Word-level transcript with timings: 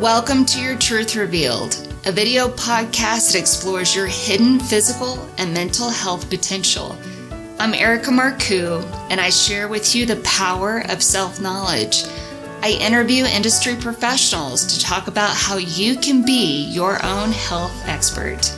Welcome 0.00 0.44
to 0.46 0.60
Your 0.60 0.76
Truth 0.76 1.14
Revealed, 1.14 1.88
a 2.04 2.10
video 2.10 2.48
podcast 2.48 3.30
that 3.30 3.36
explores 3.38 3.94
your 3.94 4.08
hidden 4.08 4.58
physical 4.58 5.24
and 5.38 5.54
mental 5.54 5.88
health 5.88 6.28
potential. 6.28 6.98
I'm 7.60 7.74
Erica 7.74 8.10
Marcoux, 8.10 8.82
and 9.08 9.20
I 9.20 9.30
share 9.30 9.68
with 9.68 9.94
you 9.94 10.04
the 10.04 10.16
power 10.24 10.82
of 10.88 11.00
self 11.00 11.40
knowledge. 11.40 12.02
I 12.60 12.76
interview 12.80 13.24
industry 13.24 13.76
professionals 13.76 14.66
to 14.66 14.80
talk 14.80 15.06
about 15.06 15.30
how 15.36 15.58
you 15.58 15.96
can 15.96 16.24
be 16.26 16.64
your 16.72 17.00
own 17.04 17.30
health 17.30 17.86
expert. 17.86 18.52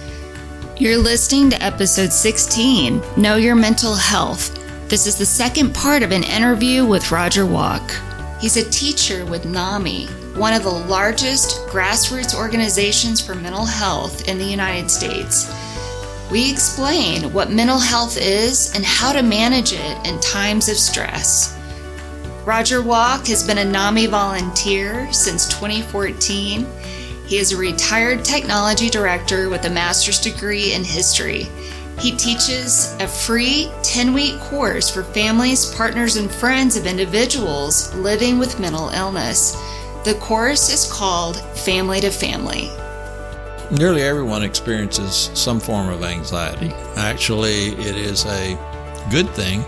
You're 0.78 0.96
listening 0.96 1.50
to 1.50 1.62
episode 1.62 2.14
16 2.14 3.02
Know 3.18 3.36
Your 3.36 3.56
Mental 3.56 3.94
Health. 3.94 4.54
This 4.88 5.06
is 5.06 5.18
the 5.18 5.26
second 5.26 5.74
part 5.74 6.02
of 6.02 6.12
an 6.12 6.24
interview 6.24 6.86
with 6.86 7.12
Roger 7.12 7.44
Walk. 7.44 7.92
He's 8.40 8.56
a 8.56 8.70
teacher 8.70 9.26
with 9.26 9.44
NAMI, 9.44 10.08
one 10.36 10.52
of 10.52 10.62
the 10.62 10.70
largest 10.70 11.66
grassroots 11.68 12.34
organizations 12.34 13.20
for 13.20 13.34
mental 13.34 13.64
health 13.64 14.28
in 14.28 14.38
the 14.38 14.44
United 14.44 14.90
States. 14.90 15.50
We 16.30 16.50
explain 16.50 17.32
what 17.32 17.50
mental 17.50 17.78
health 17.78 18.18
is 18.20 18.74
and 18.74 18.84
how 18.84 19.12
to 19.12 19.22
manage 19.22 19.72
it 19.72 20.06
in 20.06 20.20
times 20.20 20.68
of 20.68 20.76
stress. 20.76 21.56
Roger 22.44 22.82
Walk 22.82 23.26
has 23.28 23.46
been 23.46 23.58
a 23.58 23.64
NAMI 23.64 24.06
volunteer 24.08 25.10
since 25.12 25.48
2014. 25.48 26.66
He 27.26 27.38
is 27.38 27.52
a 27.52 27.56
retired 27.56 28.24
technology 28.24 28.90
director 28.90 29.48
with 29.48 29.64
a 29.64 29.70
master's 29.70 30.20
degree 30.20 30.74
in 30.74 30.84
history. 30.84 31.48
He 31.98 32.14
teaches 32.14 32.94
a 33.00 33.08
free 33.08 33.70
10 33.82 34.12
week 34.12 34.38
course 34.40 34.90
for 34.90 35.02
families, 35.02 35.74
partners, 35.74 36.16
and 36.16 36.30
friends 36.30 36.76
of 36.76 36.86
individuals 36.86 37.94
living 37.94 38.38
with 38.38 38.60
mental 38.60 38.90
illness. 38.90 39.56
The 40.06 40.14
course 40.14 40.72
is 40.72 40.88
called 40.88 41.40
Family 41.56 42.00
to 42.00 42.12
Family. 42.12 42.70
Nearly 43.72 44.02
everyone 44.02 44.44
experiences 44.44 45.32
some 45.34 45.58
form 45.58 45.88
of 45.88 46.04
anxiety. 46.04 46.70
Actually, 46.94 47.70
it 47.70 47.96
is 47.96 48.24
a 48.24 48.56
good 49.10 49.28
thing 49.30 49.62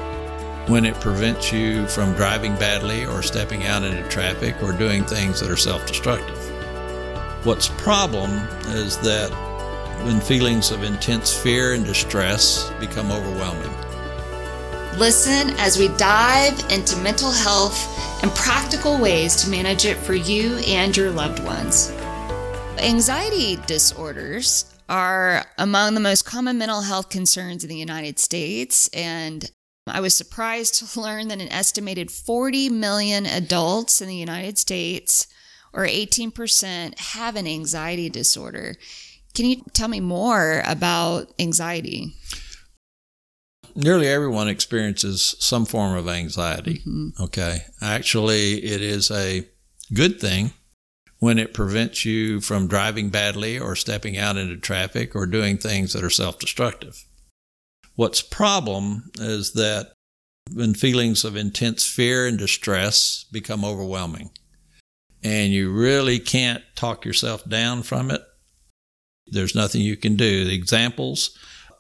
when 0.69 0.85
it 0.85 0.95
prevents 1.01 1.53
you 1.53 1.89
from 1.89 2.15
driving 2.15 2.55
badly 2.55 3.05
or 3.05 3.21
stepping 3.21 3.67
out 3.67 3.83
into 3.83 4.09
traffic 4.09 4.63
or 4.63 4.71
doing 4.71 5.05
things 5.05 5.41
that 5.41 5.51
are 5.51 5.57
self 5.57 5.85
destructive. 5.89 6.39
What's 7.45 7.67
problem 7.71 8.31
is 8.69 8.97
that 8.99 9.31
when 10.05 10.21
feelings 10.21 10.71
of 10.71 10.85
intense 10.85 11.37
fear 11.37 11.75
and 11.75 11.85
distress 11.85 12.71
become 12.79 13.11
overwhelming. 13.11 13.88
Listen 14.99 15.51
as 15.59 15.79
we 15.79 15.87
dive 15.97 16.59
into 16.73 16.97
mental 16.97 17.31
health 17.31 18.21
and 18.21 18.33
practical 18.33 18.99
ways 18.99 19.37
to 19.37 19.49
manage 19.49 19.85
it 19.85 19.97
for 19.97 20.15
you 20.15 20.57
and 20.67 20.97
your 20.97 21.13
loved 21.13 21.39
ones. 21.45 21.93
Anxiety 22.79 23.61
disorders 23.65 24.65
are 24.89 25.45
among 25.57 25.95
the 25.95 26.01
most 26.01 26.25
common 26.25 26.59
mental 26.59 26.81
health 26.81 27.11
concerns 27.11 27.63
in 27.63 27.71
the 27.71 27.77
United 27.77 28.19
States, 28.19 28.89
and 28.89 29.49
I 29.87 30.01
was 30.01 30.15
surprised 30.15 30.75
to 30.93 31.01
learn 31.01 31.29
that 31.29 31.41
an 31.41 31.53
estimated 31.53 32.11
40 32.11 32.69
million 32.69 33.25
adults 33.25 34.01
in 34.01 34.09
the 34.09 34.17
United 34.17 34.59
States, 34.59 35.29
or 35.73 35.87
18%, 35.87 36.99
have 36.99 37.37
an 37.37 37.47
anxiety 37.47 38.11
disorder. 38.11 38.75
Can 39.33 39.47
you 39.47 39.63
tell 39.75 39.87
me 39.87 40.01
more 40.01 40.61
about 40.67 41.33
anxiety? 41.39 42.17
Nearly 43.75 44.09
everyone 44.09 44.49
experiences 44.49 45.37
some 45.39 45.65
form 45.65 45.97
of 45.97 46.09
anxiety. 46.09 46.83
Mm-hmm. 46.87 47.23
Okay. 47.23 47.65
Actually, 47.81 48.65
it 48.65 48.83
is 48.83 49.11
a 49.11 49.47
good 49.93 50.21
thing 50.21 50.53
when 51.19 51.39
it 51.39 51.55
prevents 51.55 52.05
you 52.05 52.41
from 52.41 52.69
driving 52.69 53.11
badly 53.11 53.59
or 53.59 53.75
stepping 53.75 54.17
out 54.17 54.37
into 54.37 54.57
traffic 54.57 55.17
or 55.17 55.27
doing 55.27 55.59
things 55.59 55.93
that 55.93 56.05
are 56.05 56.11
self 56.11 56.39
destructive. 56.39 57.05
What's 57.97 58.23
problem 58.23 59.11
is 59.19 59.53
that 59.55 59.93
when 60.53 60.75
feelings 60.75 61.25
of 61.25 61.37
intense 61.37 61.87
fear 61.87 62.27
and 62.27 62.39
distress 62.39 63.25
become 63.33 63.65
overwhelming 63.65 64.31
and 65.23 65.53
you 65.53 65.73
really 65.73 66.19
can't 66.19 66.63
talk 66.75 67.05
yourself 67.05 67.47
down 67.49 67.83
from 67.83 68.11
it, 68.11 68.23
there's 69.27 69.55
nothing 69.55 69.83
you 69.83 69.97
can 69.97 70.17
do. 70.17 70.45
The 70.45 70.55
examples 70.55 71.37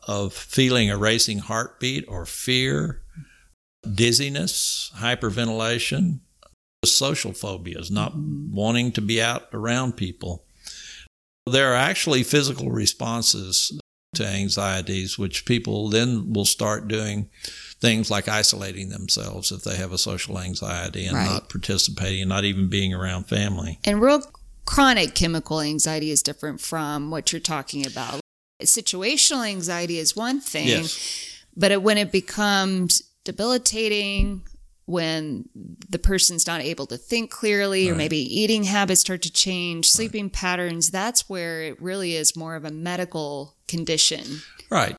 of 0.08 0.32
feeling 0.32 0.90
a 0.90 0.96
racing 0.96 1.38
heartbeat 1.38 2.04
or 2.08 2.24
fear, 2.24 3.02
dizziness, 3.94 4.90
hyperventilation, 4.96 6.20
social 6.84 7.32
phobias, 7.32 7.90
not 7.90 8.12
mm-hmm. 8.12 8.54
wanting 8.54 8.90
to 8.92 9.02
be 9.02 9.20
out 9.20 9.48
around 9.52 9.96
people. 9.96 10.44
There 11.46 11.72
are 11.72 11.76
actually 11.76 12.22
physical 12.22 12.70
responses 12.70 13.78
to 14.14 14.26
anxieties, 14.26 15.18
which 15.18 15.44
people 15.44 15.90
then 15.90 16.32
will 16.32 16.44
start 16.44 16.88
doing 16.88 17.28
things 17.80 18.10
like 18.10 18.28
isolating 18.28 18.88
themselves 18.88 19.52
if 19.52 19.62
they 19.62 19.76
have 19.76 19.92
a 19.92 19.98
social 19.98 20.38
anxiety 20.38 21.06
and 21.06 21.16
right. 21.16 21.26
not 21.26 21.48
participating, 21.48 22.28
not 22.28 22.44
even 22.44 22.68
being 22.68 22.92
around 22.92 23.24
family. 23.24 23.78
And 23.84 24.00
real 24.00 24.22
chronic 24.64 25.14
chemical 25.14 25.60
anxiety 25.60 26.10
is 26.10 26.22
different 26.22 26.60
from 26.60 27.10
what 27.10 27.32
you're 27.32 27.40
talking 27.40 27.86
about. 27.86 28.20
Situational 28.62 29.48
anxiety 29.48 29.98
is 29.98 30.16
one 30.16 30.40
thing, 30.40 30.68
yes. 30.68 31.42
but 31.56 31.82
when 31.82 31.98
it 31.98 32.10
becomes 32.10 33.02
debilitating, 33.24 34.42
when 34.86 35.48
the 35.90 35.98
person's 35.98 36.46
not 36.46 36.60
able 36.60 36.86
to 36.86 36.96
think 36.96 37.30
clearly, 37.30 37.86
right. 37.86 37.92
or 37.92 37.96
maybe 37.96 38.16
eating 38.18 38.64
habits 38.64 39.02
start 39.02 39.22
to 39.22 39.32
change, 39.32 39.88
sleeping 39.88 40.24
right. 40.24 40.32
patterns, 40.32 40.90
that's 40.90 41.28
where 41.28 41.62
it 41.62 41.80
really 41.80 42.14
is 42.14 42.34
more 42.34 42.56
of 42.56 42.64
a 42.64 42.70
medical 42.70 43.54
condition. 43.68 44.40
Right. 44.70 44.96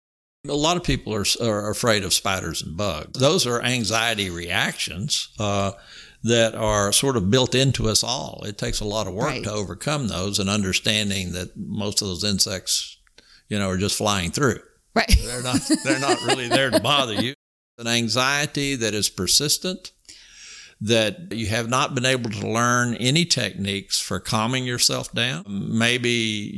A 0.47 0.53
lot 0.53 0.77
of 0.77 0.83
people 0.83 1.13
are, 1.13 1.25
are 1.41 1.69
afraid 1.69 2.03
of 2.03 2.13
spiders 2.13 2.61
and 2.61 2.77
bugs. 2.77 3.19
Those 3.19 3.45
are 3.45 3.61
anxiety 3.61 4.29
reactions. 4.29 5.29
Uh, 5.37 5.71
that 6.23 6.53
are 6.53 6.91
sort 6.91 7.15
of 7.15 7.31
built 7.31 7.55
into 7.55 7.87
us 7.87 8.03
all. 8.03 8.43
It 8.45 8.57
takes 8.57 8.79
a 8.79 8.85
lot 8.85 9.07
of 9.07 9.13
work 9.13 9.29
right. 9.29 9.43
to 9.43 9.51
overcome 9.51 10.07
those 10.07 10.39
and 10.39 10.49
understanding 10.49 11.31
that 11.31 11.55
most 11.55 12.01
of 12.01 12.09
those 12.09 12.23
insects, 12.23 12.97
you 13.49 13.59
know, 13.59 13.69
are 13.69 13.77
just 13.77 13.97
flying 13.97 14.31
through. 14.31 14.59
Right. 14.95 15.13
They're 15.23 15.43
not 15.43 15.59
they're 15.83 15.99
not 15.99 16.21
really 16.25 16.47
there 16.47 16.71
to 16.71 16.79
bother 16.79 17.15
you. 17.15 17.33
An 17.77 17.87
anxiety 17.87 18.75
that 18.75 18.93
is 18.93 19.07
persistent, 19.07 19.91
that 20.81 21.31
you 21.31 21.47
have 21.47 21.69
not 21.69 21.95
been 21.95 22.05
able 22.05 22.29
to 22.29 22.47
learn 22.47 22.95
any 22.95 23.25
techniques 23.25 23.99
for 23.99 24.19
calming 24.19 24.65
yourself 24.65 25.11
down. 25.13 25.43
Maybe 25.47 26.09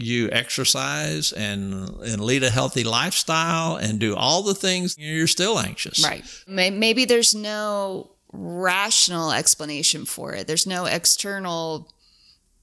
you 0.02 0.30
exercise 0.32 1.32
and, 1.32 1.90
and 1.90 2.24
lead 2.24 2.44
a 2.44 2.50
healthy 2.50 2.84
lifestyle 2.84 3.76
and 3.76 4.00
do 4.00 4.16
all 4.16 4.44
the 4.44 4.56
things, 4.56 4.96
you're 4.98 5.28
still 5.28 5.60
anxious. 5.60 6.04
Right. 6.04 6.24
Maybe 6.48 7.06
there's 7.06 7.36
no 7.36 8.12
rational 8.32 9.32
explanation 9.32 10.06
for 10.06 10.34
it. 10.34 10.48
There's 10.48 10.68
no 10.68 10.86
external 10.86 11.92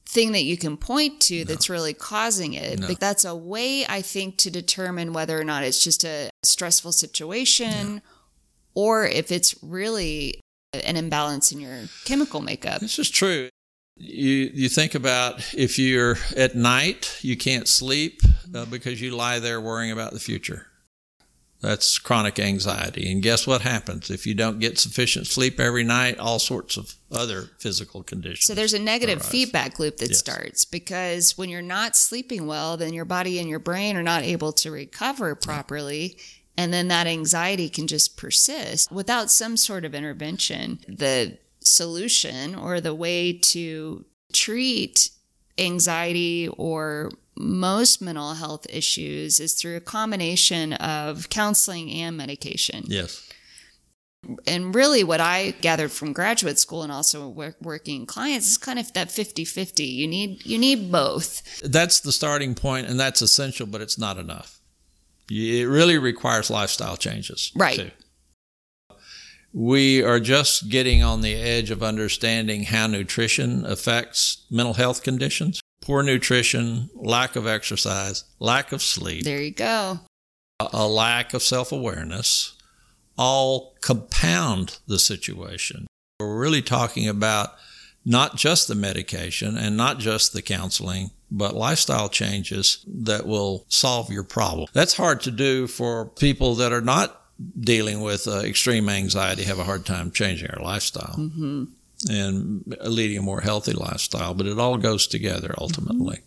thing 0.08 0.32
that 0.32 0.44
you 0.44 0.56
can 0.56 0.78
point 0.78 1.20
to 1.20 1.40
no. 1.40 1.44
that's 1.44 1.68
really 1.68 1.92
causing 1.92 2.54
it. 2.54 2.80
No. 2.80 2.88
But 2.88 2.98
that's 2.98 3.26
a 3.26 3.36
way, 3.36 3.84
I 3.86 4.00
think, 4.00 4.38
to 4.38 4.50
determine 4.50 5.12
whether 5.12 5.38
or 5.38 5.44
not 5.44 5.64
it's 5.64 5.84
just 5.84 6.02
a 6.02 6.30
stressful 6.42 6.92
situation 6.92 7.96
no. 7.96 8.00
or 8.74 9.06
if 9.06 9.30
it's 9.30 9.54
really 9.62 10.40
an 10.72 10.96
imbalance 10.96 11.52
in 11.52 11.60
your 11.60 11.78
chemical 12.06 12.40
makeup. 12.40 12.80
This 12.80 12.98
is 12.98 13.10
true. 13.10 13.50
You 13.96 14.50
you 14.54 14.68
think 14.68 14.94
about 14.94 15.54
if 15.54 15.78
you're 15.78 16.16
at 16.36 16.54
night, 16.54 17.18
you 17.20 17.36
can't 17.36 17.68
sleep 17.68 18.20
uh, 18.54 18.64
because 18.64 19.02
you 19.02 19.10
lie 19.10 19.40
there 19.40 19.60
worrying 19.60 19.90
about 19.90 20.12
the 20.12 20.20
future. 20.20 20.68
That's 21.60 21.98
chronic 21.98 22.38
anxiety. 22.38 23.10
And 23.10 23.22
guess 23.22 23.46
what 23.46 23.62
happens? 23.62 24.10
If 24.10 24.26
you 24.26 24.34
don't 24.34 24.60
get 24.60 24.78
sufficient 24.78 25.26
sleep 25.26 25.58
every 25.58 25.82
night, 25.82 26.18
all 26.18 26.38
sorts 26.38 26.76
of 26.76 26.94
other 27.10 27.50
physical 27.58 28.02
conditions. 28.02 28.44
So 28.44 28.54
there's 28.54 28.74
a 28.74 28.78
negative 28.78 29.20
arise. 29.20 29.28
feedback 29.28 29.78
loop 29.78 29.96
that 29.96 30.10
yes. 30.10 30.18
starts 30.18 30.64
because 30.64 31.36
when 31.36 31.48
you're 31.48 31.62
not 31.62 31.96
sleeping 31.96 32.46
well, 32.46 32.76
then 32.76 32.92
your 32.92 33.04
body 33.04 33.40
and 33.40 33.48
your 33.48 33.58
brain 33.58 33.96
are 33.96 34.02
not 34.02 34.22
able 34.22 34.52
to 34.52 34.70
recover 34.70 35.34
properly. 35.34 36.16
And 36.56 36.72
then 36.72 36.88
that 36.88 37.06
anxiety 37.06 37.68
can 37.68 37.86
just 37.86 38.16
persist 38.16 38.90
without 38.92 39.30
some 39.30 39.56
sort 39.56 39.84
of 39.84 39.94
intervention. 39.94 40.80
The 40.88 41.38
solution 41.60 42.54
or 42.54 42.80
the 42.80 42.94
way 42.94 43.32
to 43.32 44.04
treat 44.32 45.10
anxiety 45.58 46.48
or 46.56 47.10
most 47.38 48.02
mental 48.02 48.34
health 48.34 48.66
issues 48.68 49.40
is 49.40 49.54
through 49.54 49.76
a 49.76 49.80
combination 49.80 50.72
of 50.74 51.28
counseling 51.28 51.90
and 51.90 52.16
medication. 52.16 52.84
Yes. 52.86 53.28
And 54.46 54.74
really, 54.74 55.04
what 55.04 55.20
I 55.20 55.52
gathered 55.60 55.92
from 55.92 56.12
graduate 56.12 56.58
school 56.58 56.82
and 56.82 56.90
also 56.90 57.28
work, 57.28 57.56
working 57.62 58.04
clients 58.04 58.48
is 58.48 58.58
kind 58.58 58.78
of 58.78 58.92
that 58.94 59.12
50 59.12 59.44
50. 59.44 59.84
You 59.84 60.08
need, 60.08 60.44
you 60.44 60.58
need 60.58 60.90
both. 60.90 61.60
That's 61.60 62.00
the 62.00 62.10
starting 62.10 62.54
point, 62.54 62.88
and 62.88 62.98
that's 62.98 63.22
essential, 63.22 63.66
but 63.66 63.80
it's 63.80 63.96
not 63.96 64.18
enough. 64.18 64.60
It 65.30 65.68
really 65.68 65.98
requires 65.98 66.50
lifestyle 66.50 66.96
changes. 66.96 67.52
Right. 67.54 67.76
Too. 67.76 67.90
We 69.52 70.02
are 70.02 70.20
just 70.20 70.68
getting 70.68 71.02
on 71.02 71.20
the 71.20 71.34
edge 71.34 71.70
of 71.70 71.82
understanding 71.82 72.64
how 72.64 72.86
nutrition 72.86 73.64
affects 73.64 74.44
mental 74.50 74.74
health 74.74 75.02
conditions. 75.02 75.60
Poor 75.88 76.02
nutrition, 76.02 76.90
lack 76.94 77.34
of 77.34 77.46
exercise, 77.46 78.24
lack 78.40 78.72
of 78.72 78.82
sleep. 78.82 79.24
There 79.24 79.40
you 79.40 79.52
go. 79.52 80.00
A 80.60 80.86
lack 80.86 81.32
of 81.32 81.42
self 81.42 81.72
awareness 81.72 82.52
all 83.16 83.74
compound 83.80 84.80
the 84.86 84.98
situation. 84.98 85.86
We're 86.20 86.38
really 86.38 86.60
talking 86.60 87.08
about 87.08 87.54
not 88.04 88.36
just 88.36 88.68
the 88.68 88.74
medication 88.74 89.56
and 89.56 89.78
not 89.78 89.98
just 89.98 90.34
the 90.34 90.42
counseling, 90.42 91.10
but 91.30 91.56
lifestyle 91.56 92.10
changes 92.10 92.84
that 92.86 93.26
will 93.26 93.64
solve 93.68 94.12
your 94.12 94.24
problem. 94.24 94.68
That's 94.74 94.94
hard 94.94 95.22
to 95.22 95.30
do 95.30 95.66
for 95.66 96.04
people 96.04 96.54
that 96.56 96.70
are 96.70 96.82
not 96.82 97.18
dealing 97.58 98.02
with 98.02 98.28
uh, 98.28 98.40
extreme 98.40 98.90
anxiety, 98.90 99.44
have 99.44 99.58
a 99.58 99.64
hard 99.64 99.86
time 99.86 100.10
changing 100.10 100.50
our 100.50 100.62
lifestyle 100.62 101.14
mm-hmm. 101.16 101.64
And 102.08 102.62
leading 102.84 103.18
a 103.18 103.22
more 103.22 103.40
healthy 103.40 103.72
lifestyle, 103.72 104.32
but 104.32 104.46
it 104.46 104.58
all 104.58 104.76
goes 104.76 105.08
together 105.08 105.52
ultimately. 105.58 106.20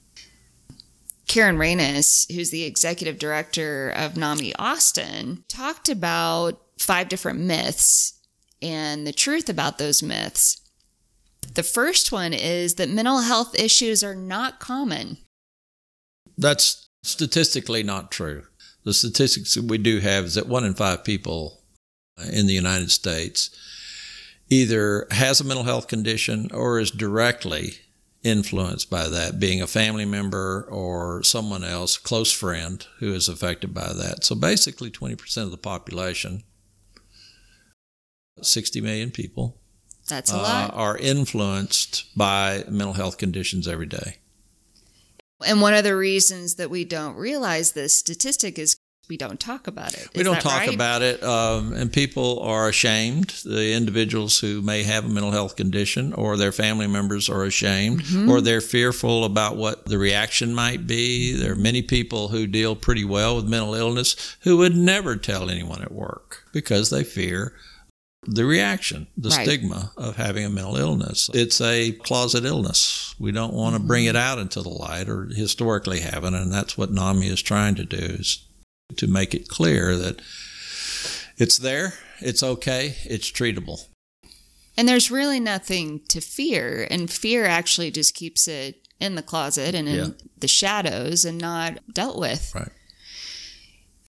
Karen 1.27 1.57
Ranus, 1.57 2.29
who's 2.29 2.49
the 2.49 2.63
executive 2.63 3.17
director 3.17 3.89
of 3.89 4.17
NAMI 4.17 4.53
Austin, 4.59 5.45
talked 5.47 5.87
about 5.87 6.61
five 6.77 7.07
different 7.07 7.39
myths 7.39 8.19
and 8.61 9.07
the 9.07 9.13
truth 9.13 9.47
about 9.47 9.77
those 9.77 10.03
myths. 10.03 10.61
The 11.53 11.63
first 11.63 12.11
one 12.11 12.33
is 12.33 12.75
that 12.75 12.89
mental 12.89 13.21
health 13.21 13.57
issues 13.57 14.03
are 14.03 14.15
not 14.15 14.59
common. 14.59 15.19
That's 16.37 16.89
statistically 17.03 17.83
not 17.83 18.11
true. 18.11 18.43
The 18.83 18.93
statistics 18.93 19.53
that 19.55 19.65
we 19.65 19.77
do 19.77 19.99
have 19.99 20.25
is 20.25 20.35
that 20.35 20.47
one 20.47 20.65
in 20.65 20.73
five 20.73 21.05
people 21.05 21.61
in 22.31 22.45
the 22.45 22.53
United 22.53 22.91
States 22.91 23.49
either 24.51 25.07
has 25.11 25.39
a 25.39 25.45
mental 25.45 25.63
health 25.63 25.87
condition 25.87 26.49
or 26.53 26.79
is 26.79 26.91
directly 26.91 27.75
influenced 28.21 28.89
by 28.89 29.07
that, 29.07 29.39
being 29.39 29.61
a 29.61 29.67
family 29.67 30.05
member 30.05 30.67
or 30.69 31.23
someone 31.23 31.63
else, 31.63 31.97
close 31.97 32.31
friend 32.31 32.85
who 32.99 33.13
is 33.13 33.27
affected 33.27 33.73
by 33.73 33.93
that. 33.93 34.23
So 34.23 34.35
basically, 34.35 34.91
20% 34.91 35.37
of 35.37 35.51
the 35.51 35.57
population, 35.57 36.43
60 38.41 38.81
million 38.81 39.09
people, 39.09 39.57
that's 40.07 40.31
a 40.31 40.35
uh, 40.35 40.41
lot. 40.41 40.73
Are 40.73 40.97
influenced 40.97 42.15
by 42.17 42.65
mental 42.67 42.93
health 42.93 43.17
conditions 43.17 43.67
every 43.67 43.85
day. 43.85 44.17
And 45.45 45.61
one 45.61 45.73
of 45.73 45.83
the 45.83 45.95
reasons 45.95 46.55
that 46.55 46.69
we 46.69 46.83
don't 46.83 47.15
realize 47.15 47.71
this 47.71 47.95
statistic 47.95 48.59
is 48.59 48.75
we 49.11 49.17
don't 49.17 49.41
talk 49.41 49.67
about 49.67 49.93
it. 49.93 50.07
we 50.15 50.23
don't 50.23 50.39
talk 50.39 50.61
right? 50.61 50.73
about 50.73 51.01
it, 51.01 51.21
um, 51.21 51.73
and 51.73 51.91
people 51.91 52.39
are 52.39 52.69
ashamed. 52.69 53.27
The 53.43 53.73
individuals 53.73 54.39
who 54.39 54.61
may 54.61 54.83
have 54.83 55.03
a 55.03 55.09
mental 55.09 55.31
health 55.31 55.57
condition 55.57 56.13
or 56.13 56.37
their 56.37 56.53
family 56.53 56.87
members 56.87 57.29
are 57.29 57.43
ashamed, 57.43 58.03
mm-hmm. 58.03 58.31
or 58.31 58.39
they're 58.39 58.61
fearful 58.61 59.25
about 59.25 59.57
what 59.57 59.85
the 59.85 59.97
reaction 59.97 60.55
might 60.55 60.87
be. 60.87 61.33
There 61.33 61.51
are 61.51 61.57
many 61.57 61.81
people 61.81 62.29
who 62.29 62.47
deal 62.47 62.73
pretty 62.73 63.03
well 63.03 63.35
with 63.35 63.49
mental 63.49 63.75
illness 63.75 64.37
who 64.43 64.55
would 64.59 64.77
never 64.77 65.17
tell 65.17 65.49
anyone 65.49 65.81
at 65.81 65.91
work 65.91 66.45
because 66.53 66.89
they 66.89 67.03
fear 67.03 67.53
the 68.23 68.45
reaction, 68.45 69.07
the 69.17 69.27
right. 69.27 69.45
stigma 69.45 69.91
of 69.97 70.15
having 70.15 70.45
a 70.45 70.49
mental 70.49 70.77
illness. 70.77 71.29
It's 71.33 71.59
a 71.59 71.91
closet 71.91 72.45
illness. 72.45 73.13
We 73.19 73.33
don't 73.33 73.53
want 73.53 73.73
to 73.73 73.79
mm-hmm. 73.79 73.87
bring 73.87 74.05
it 74.05 74.15
out 74.15 74.39
into 74.39 74.61
the 74.61 74.69
light 74.69 75.09
or 75.09 75.25
historically 75.25 75.99
haven't, 75.99 76.35
and 76.35 76.49
that's 76.49 76.77
what 76.77 76.91
NAMI 76.91 77.27
is 77.27 77.41
trying 77.41 77.75
to 77.75 77.83
do 77.83 77.97
is 77.97 78.45
to 78.97 79.07
make 79.07 79.33
it 79.33 79.47
clear 79.47 79.95
that 79.97 80.21
it's 81.37 81.57
there, 81.57 81.93
it's 82.19 82.43
okay, 82.43 82.95
it's 83.05 83.31
treatable. 83.31 83.87
And 84.77 84.87
there's 84.87 85.11
really 85.11 85.39
nothing 85.39 86.01
to 86.09 86.21
fear, 86.21 86.87
and 86.89 87.11
fear 87.11 87.45
actually 87.45 87.91
just 87.91 88.15
keeps 88.15 88.47
it 88.47 88.87
in 88.99 89.15
the 89.15 89.23
closet 89.23 89.75
and 89.75 89.89
in 89.89 89.95
yeah. 89.95 90.07
the 90.37 90.47
shadows 90.47 91.25
and 91.25 91.37
not 91.37 91.79
dealt 91.93 92.17
with. 92.17 92.53
Right. 92.55 92.69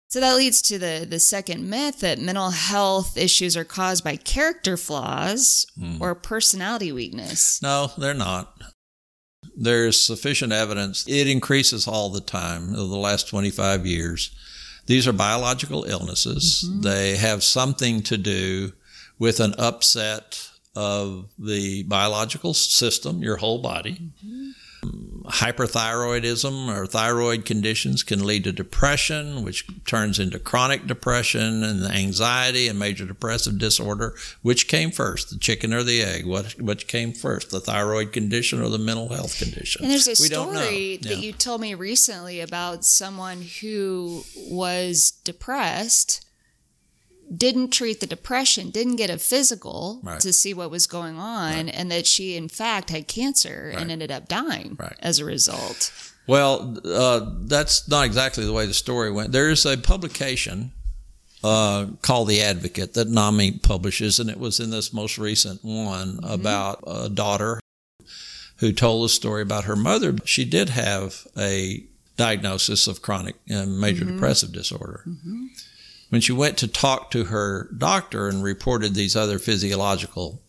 So 0.09 0.19
that 0.19 0.35
leads 0.35 0.61
to 0.63 0.77
the, 0.77 1.07
the 1.09 1.19
second 1.19 1.69
myth 1.69 2.01
that 2.01 2.19
mental 2.19 2.49
health 2.49 3.17
issues 3.17 3.55
are 3.55 3.63
caused 3.63 4.03
by 4.03 4.17
character 4.17 4.75
flaws 4.75 5.65
mm. 5.79 6.01
or 6.01 6.13
personality 6.15 6.91
weakness. 6.91 7.61
No, 7.61 7.91
they're 7.97 8.13
not. 8.13 8.61
There's 9.55 10.03
sufficient 10.03 10.51
evidence. 10.51 11.07
It 11.07 11.27
increases 11.27 11.87
all 11.87 12.09
the 12.09 12.19
time 12.19 12.75
over 12.75 12.89
the 12.89 12.97
last 12.97 13.29
25 13.29 13.85
years. 13.85 14.35
These 14.85 15.07
are 15.07 15.13
biological 15.13 15.83
illnesses. 15.85 16.65
Mm-hmm. 16.67 16.81
They 16.81 17.15
have 17.15 17.43
something 17.43 18.01
to 18.03 18.17
do 18.17 18.73
with 19.19 19.39
an 19.39 19.53
upset 19.57 20.49
of 20.75 21.29
the 21.37 21.83
biological 21.83 22.53
system, 22.53 23.21
your 23.21 23.37
whole 23.37 23.61
body. 23.61 23.93
Mm-hmm 23.93 24.51
hyperthyroidism 24.83 26.75
or 26.75 26.87
thyroid 26.87 27.45
conditions 27.45 28.03
can 28.03 28.25
lead 28.25 28.43
to 28.43 28.51
depression, 28.51 29.43
which 29.43 29.67
turns 29.85 30.19
into 30.19 30.39
chronic 30.39 30.87
depression 30.87 31.63
and 31.63 31.83
anxiety 31.85 32.67
and 32.67 32.79
major 32.79 33.05
depressive 33.05 33.57
disorder. 33.57 34.15
Which 34.41 34.67
came 34.67 34.91
first, 34.91 35.29
the 35.29 35.37
chicken 35.37 35.73
or 35.73 35.83
the 35.83 36.01
egg? 36.01 36.25
What 36.25 36.59
what 36.59 36.87
came 36.87 37.13
first, 37.13 37.51
the 37.51 37.59
thyroid 37.59 38.11
condition 38.11 38.61
or 38.61 38.69
the 38.69 38.79
mental 38.79 39.09
health 39.09 39.37
condition? 39.37 39.83
And 39.83 39.91
there's 39.91 40.07
a 40.07 40.11
we 40.11 40.27
story 40.27 40.97
that 40.97 41.09
yeah. 41.09 41.15
you 41.17 41.33
told 41.33 41.61
me 41.61 41.75
recently 41.75 42.39
about 42.41 42.83
someone 42.83 43.41
who 43.61 44.23
was 44.49 45.11
depressed 45.23 46.25
didn't 47.35 47.69
treat 47.69 47.99
the 47.99 48.07
depression, 48.07 48.69
didn't 48.69 48.97
get 48.97 49.09
a 49.09 49.17
physical 49.17 49.99
right. 50.03 50.19
to 50.19 50.33
see 50.33 50.53
what 50.53 50.71
was 50.71 50.87
going 50.87 51.17
on, 51.17 51.65
right. 51.65 51.75
and 51.75 51.91
that 51.91 52.05
she, 52.05 52.35
in 52.35 52.49
fact, 52.49 52.89
had 52.89 53.07
cancer 53.07 53.71
right. 53.73 53.81
and 53.81 53.91
ended 53.91 54.11
up 54.11 54.27
dying 54.27 54.77
as 54.99 55.19
a 55.19 55.25
result. 55.25 55.91
Well, 56.27 56.77
uh, 56.85 57.25
that's 57.41 57.87
not 57.87 58.05
exactly 58.05 58.45
the 58.45 58.53
way 58.53 58.65
the 58.65 58.73
story 58.73 59.11
went. 59.11 59.31
There 59.31 59.49
is 59.49 59.65
a 59.65 59.77
publication 59.77 60.71
uh, 61.43 61.87
called 62.01 62.27
The 62.27 62.41
Advocate 62.41 62.93
that 62.93 63.07
NAMI 63.07 63.59
publishes, 63.63 64.19
and 64.19 64.29
it 64.29 64.39
was 64.39 64.59
in 64.59 64.69
this 64.69 64.93
most 64.93 65.17
recent 65.17 65.63
one 65.63 66.17
mm-hmm. 66.17 66.31
about 66.31 66.83
a 66.85 67.09
daughter 67.09 67.59
who 68.57 68.71
told 68.71 69.05
a 69.05 69.09
story 69.09 69.41
about 69.41 69.63
her 69.63 69.75
mother. 69.75 70.15
She 70.25 70.45
did 70.45 70.69
have 70.69 71.25
a 71.37 71.83
diagnosis 72.17 72.85
of 72.87 73.01
chronic 73.01 73.35
and 73.49 73.79
major 73.79 74.05
mm-hmm. 74.05 74.15
depressive 74.15 74.51
disorder. 74.51 75.03
Mm-hmm 75.07 75.47
when 76.11 76.19
she 76.19 76.33
went 76.33 76.57
to 76.57 76.67
talk 76.67 77.09
to 77.09 77.25
her 77.25 77.69
doctor 77.75 78.27
and 78.27 78.43
reported 78.43 78.93
these 78.93 79.15
other 79.15 79.39
physiological 79.39 80.41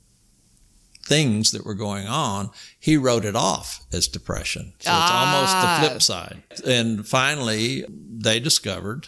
things 1.05 1.53
that 1.53 1.65
were 1.65 1.75
going 1.75 2.09
on, 2.09 2.51
he 2.81 2.97
wrote 2.97 3.25
it 3.25 3.37
off 3.37 3.87
as 3.93 4.09
depression. 4.09 4.73
So 4.81 4.91
ah. 4.93 5.05
it's 5.05 5.55
almost 5.55 5.63
the 5.63 5.89
flip 5.89 6.03
side. 6.03 6.43
And 6.67 7.07
finally, 7.07 7.85
they 7.89 8.41
discovered 8.41 9.07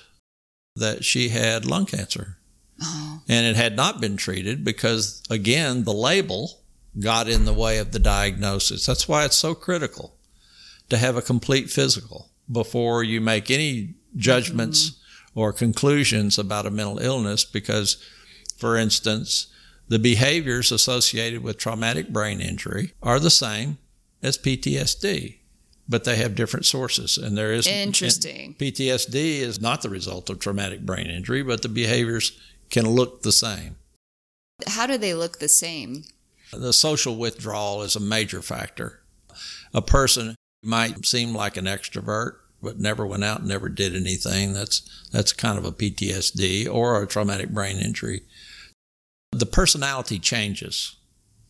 that 0.77 1.05
she 1.05 1.31
had 1.31 1.67
lung 1.67 1.87
cancer. 1.87 2.39
Oh. 2.81 3.23
And 3.29 3.47
it 3.47 3.57
had 3.57 3.75
not 3.75 4.01
been 4.01 4.17
treated 4.17 4.63
because, 4.63 5.25
again, 5.29 5.83
the 5.83 5.93
label 5.93 6.61
got 7.01 7.29
in 7.29 7.47
the 7.47 7.53
way 7.53 7.79
of 7.79 7.91
the 7.91 7.99
diagnosis. 7.99 8.87
That's 8.87 9.09
why 9.09 9.25
it's 9.25 9.37
so 9.37 9.57
critical 9.57 10.15
to 10.89 10.99
have 10.99 11.17
a 11.17 11.23
complete 11.23 11.69
physical 11.69 12.31
before 12.51 13.03
you 13.03 13.21
make 13.21 13.51
any 13.51 13.95
judgments. 14.17 14.91
Mm-hmm 14.91 15.01
or 15.35 15.53
conclusions 15.53 16.39
about 16.39 16.67
a 16.67 16.71
mental 16.71 16.99
illness 16.99 17.45
because, 17.45 18.03
for 18.57 18.77
instance, 18.77 19.49
the 19.89 19.99
behaviors 19.99 20.73
associated 20.73 21.43
with 21.43 21.59
traumatic 21.59 22.09
brain 22.09 22.41
injury 22.41 22.93
are 23.03 23.21
the 23.21 23.31
same 23.31 23.79
as 24.23 24.39
PTSD, 24.39 25.39
but 25.89 26.05
they 26.05 26.17
have 26.17 26.35
different 26.35 26.65
sources. 26.65 27.19
And 27.19 27.37
there 27.37 27.53
is 27.53 27.67
interesting. 27.67 28.55
PTSD 28.59 29.41
is 29.41 29.61
not 29.61 29.83
the 29.83 29.91
result 29.91 30.31
of 30.31 30.39
traumatic 30.39 30.81
brain 30.81 31.09
injury, 31.09 31.43
but 31.43 31.63
the 31.63 31.69
behaviors 31.69 32.39
can 32.71 32.89
look 32.89 33.23
the 33.23 33.33
same. 33.33 33.77
How 34.67 34.87
do 34.87 34.97
they 34.97 35.15
look 35.15 35.39
the 35.39 35.49
same? 35.49 36.05
The 36.53 36.73
social 36.73 37.17
withdrawal 37.17 37.83
is 37.83 37.97
a 37.97 38.01
major 38.01 38.41
factor. 38.41 39.01
A 39.75 39.83
person 39.83 40.37
might 40.63 41.05
seem 41.05 41.35
like 41.35 41.57
an 41.57 41.67
extrovert, 41.67 42.37
but 42.65 42.81
never 42.81 43.07
went 43.07 43.25
out 43.25 43.45
never 43.45 43.69
did 43.69 43.95
anything. 43.95 44.53
That's 44.53 44.81
that's 45.13 45.33
kind 45.33 45.59
of 45.59 45.65
a 45.65 45.73
PTSD 45.73 46.73
or 46.73 47.01
a 47.01 47.07
traumatic 47.07 47.51
brain 47.51 47.79
injury. 47.79 48.23
The 49.33 49.47
personality 49.47 50.19
changes 50.19 50.97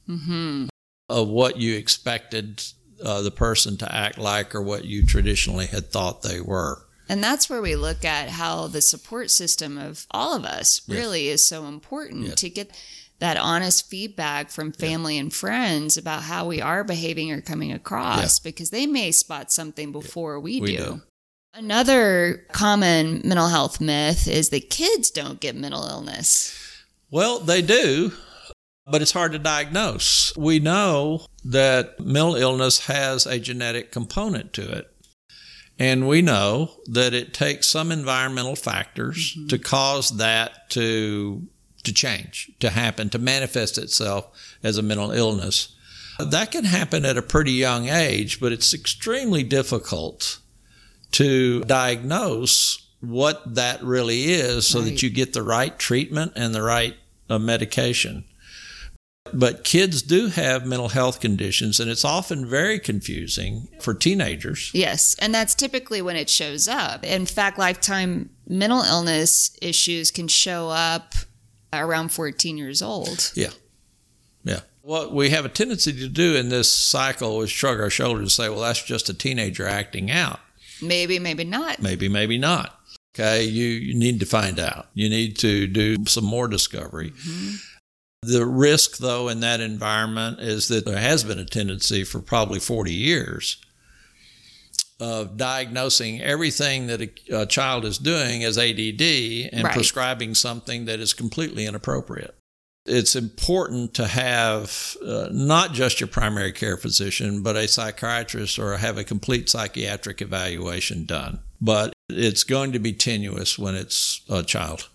mm-hmm. 0.08 0.66
of 1.08 1.28
what 1.28 1.56
you 1.56 1.76
expected 1.76 2.62
uh, 3.02 3.22
the 3.22 3.30
person 3.30 3.76
to 3.78 3.94
act 3.94 4.18
like 4.18 4.54
or 4.54 4.62
what 4.62 4.84
you 4.84 5.04
traditionally 5.04 5.66
had 5.66 5.90
thought 5.90 6.22
they 6.22 6.40
were. 6.40 6.82
And 7.08 7.22
that's 7.22 7.50
where 7.50 7.60
we 7.60 7.76
look 7.76 8.04
at 8.04 8.30
how 8.30 8.66
the 8.66 8.80
support 8.80 9.30
system 9.30 9.76
of 9.76 10.06
all 10.10 10.34
of 10.34 10.44
us 10.44 10.80
really 10.88 11.26
yes. 11.26 11.40
is 11.40 11.46
so 11.46 11.66
important 11.66 12.28
yes. 12.28 12.34
to 12.36 12.48
get 12.48 12.70
that 13.24 13.38
honest 13.38 13.88
feedback 13.88 14.50
from 14.50 14.70
family 14.70 15.14
yeah. 15.14 15.22
and 15.22 15.32
friends 15.32 15.96
about 15.96 16.22
how 16.22 16.46
we 16.46 16.60
are 16.60 16.84
behaving 16.84 17.32
or 17.32 17.40
coming 17.40 17.72
across 17.72 18.38
yeah. 18.38 18.50
because 18.50 18.68
they 18.68 18.86
may 18.86 19.10
spot 19.10 19.50
something 19.50 19.92
before 19.92 20.38
we, 20.38 20.60
we 20.60 20.76
do. 20.76 20.76
do. 20.76 21.02
Another 21.54 22.44
common 22.52 23.22
mental 23.24 23.48
health 23.48 23.80
myth 23.80 24.28
is 24.28 24.50
that 24.50 24.68
kids 24.68 25.10
don't 25.10 25.40
get 25.40 25.56
mental 25.56 25.86
illness. 25.86 26.54
Well, 27.10 27.38
they 27.38 27.62
do, 27.62 28.12
but 28.86 29.00
it's 29.00 29.12
hard 29.12 29.32
to 29.32 29.38
diagnose. 29.38 30.36
We 30.36 30.58
know 30.58 31.24
that 31.46 31.98
mental 31.98 32.36
illness 32.36 32.86
has 32.88 33.24
a 33.24 33.38
genetic 33.38 33.90
component 33.90 34.52
to 34.54 34.70
it. 34.70 34.90
And 35.78 36.06
we 36.06 36.20
know 36.20 36.72
that 36.86 37.14
it 37.14 37.32
takes 37.32 37.68
some 37.68 37.90
environmental 37.90 38.54
factors 38.54 39.34
mm-hmm. 39.34 39.46
to 39.46 39.58
cause 39.58 40.18
that 40.18 40.68
to 40.70 41.48
to 41.84 41.92
change, 41.92 42.50
to 42.60 42.70
happen, 42.70 43.08
to 43.10 43.18
manifest 43.18 43.78
itself 43.78 44.28
as 44.62 44.78
a 44.78 44.82
mental 44.82 45.10
illness. 45.10 45.74
That 46.18 46.52
can 46.52 46.64
happen 46.64 47.04
at 47.04 47.16
a 47.16 47.22
pretty 47.22 47.52
young 47.52 47.88
age, 47.88 48.40
but 48.40 48.52
it's 48.52 48.72
extremely 48.72 49.42
difficult 49.42 50.38
to 51.12 51.60
diagnose 51.62 52.88
what 53.00 53.54
that 53.54 53.82
really 53.82 54.24
is 54.24 54.66
so 54.66 54.80
right. 54.80 54.90
that 54.90 55.02
you 55.02 55.10
get 55.10 55.32
the 55.32 55.42
right 55.42 55.78
treatment 55.78 56.32
and 56.36 56.54
the 56.54 56.62
right 56.62 56.96
uh, 57.28 57.38
medication. 57.38 58.24
But 59.32 59.64
kids 59.64 60.02
do 60.02 60.28
have 60.28 60.66
mental 60.66 60.90
health 60.90 61.20
conditions, 61.20 61.80
and 61.80 61.90
it's 61.90 62.04
often 62.04 62.46
very 62.46 62.78
confusing 62.78 63.68
for 63.80 63.94
teenagers. 63.94 64.70
Yes, 64.74 65.16
and 65.18 65.34
that's 65.34 65.54
typically 65.54 66.02
when 66.02 66.16
it 66.16 66.28
shows 66.28 66.68
up. 66.68 67.04
In 67.04 67.24
fact, 67.24 67.58
lifetime 67.58 68.30
mental 68.46 68.82
illness 68.82 69.56
issues 69.62 70.10
can 70.10 70.28
show 70.28 70.68
up 70.68 71.14
around 71.80 72.10
14 72.10 72.56
years 72.56 72.82
old. 72.82 73.32
Yeah. 73.34 73.50
Yeah. 74.44 74.60
What 74.82 75.12
we 75.12 75.30
have 75.30 75.44
a 75.44 75.48
tendency 75.48 75.92
to 75.92 76.08
do 76.08 76.36
in 76.36 76.50
this 76.50 76.70
cycle 76.70 77.40
is 77.42 77.50
shrug 77.50 77.80
our 77.80 77.90
shoulders 77.90 78.20
and 78.20 78.32
say, 78.32 78.48
well, 78.48 78.60
that's 78.60 78.82
just 78.82 79.08
a 79.08 79.14
teenager 79.14 79.66
acting 79.66 80.10
out. 80.10 80.40
Maybe, 80.82 81.18
maybe 81.18 81.44
not. 81.44 81.80
Maybe, 81.80 82.08
maybe 82.08 82.38
not. 82.38 82.78
Okay. 83.14 83.44
You, 83.44 83.66
you 83.66 83.94
need 83.94 84.20
to 84.20 84.26
find 84.26 84.58
out. 84.58 84.88
You 84.92 85.08
need 85.08 85.36
to 85.38 85.66
do 85.66 86.04
some 86.06 86.24
more 86.24 86.48
discovery. 86.48 87.10
Mm-hmm. 87.10 87.54
The 88.24 88.46
risk, 88.46 88.98
though, 88.98 89.28
in 89.28 89.40
that 89.40 89.60
environment 89.60 90.40
is 90.40 90.68
that 90.68 90.84
there 90.84 90.98
has 90.98 91.24
been 91.24 91.38
a 91.38 91.44
tendency 91.44 92.04
for 92.04 92.20
probably 92.20 92.58
40 92.58 92.92
years 92.92 93.58
of 95.00 95.36
diagnosing 95.36 96.20
everything 96.20 96.86
that 96.86 97.00
a, 97.00 97.42
a 97.42 97.46
child 97.46 97.84
is 97.84 97.98
doing 97.98 98.44
as 98.44 98.56
ADD 98.56 99.02
and 99.52 99.64
right. 99.64 99.72
prescribing 99.72 100.34
something 100.34 100.84
that 100.84 101.00
is 101.00 101.12
completely 101.12 101.66
inappropriate. 101.66 102.34
It's 102.86 103.16
important 103.16 103.94
to 103.94 104.06
have 104.06 104.96
uh, 105.04 105.28
not 105.32 105.72
just 105.72 106.00
your 106.00 106.08
primary 106.08 106.52
care 106.52 106.76
physician, 106.76 107.42
but 107.42 107.56
a 107.56 107.66
psychiatrist 107.66 108.58
or 108.58 108.76
have 108.76 108.98
a 108.98 109.04
complete 109.04 109.48
psychiatric 109.48 110.20
evaluation 110.20 111.06
done. 111.06 111.40
But 111.60 111.94
it's 112.10 112.44
going 112.44 112.72
to 112.72 112.78
be 112.78 112.92
tenuous 112.92 113.58
when 113.58 113.74
it's 113.74 114.20
a 114.28 114.42
child 114.42 114.88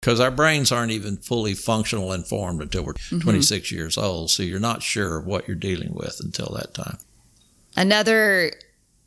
because 0.00 0.20
our 0.20 0.30
brains 0.30 0.70
aren't 0.70 0.92
even 0.92 1.16
fully 1.16 1.54
functional 1.54 2.12
and 2.12 2.26
formed 2.26 2.62
until 2.62 2.84
we're 2.84 2.92
mm-hmm. 2.92 3.20
26 3.20 3.72
years 3.72 3.98
old. 3.98 4.30
So 4.30 4.42
you're 4.42 4.60
not 4.60 4.82
sure 4.82 5.16
of 5.16 5.26
what 5.26 5.48
you're 5.48 5.56
dealing 5.56 5.94
with 5.94 6.20
until 6.22 6.54
that 6.56 6.74
time. 6.74 6.98
Another 7.74 8.52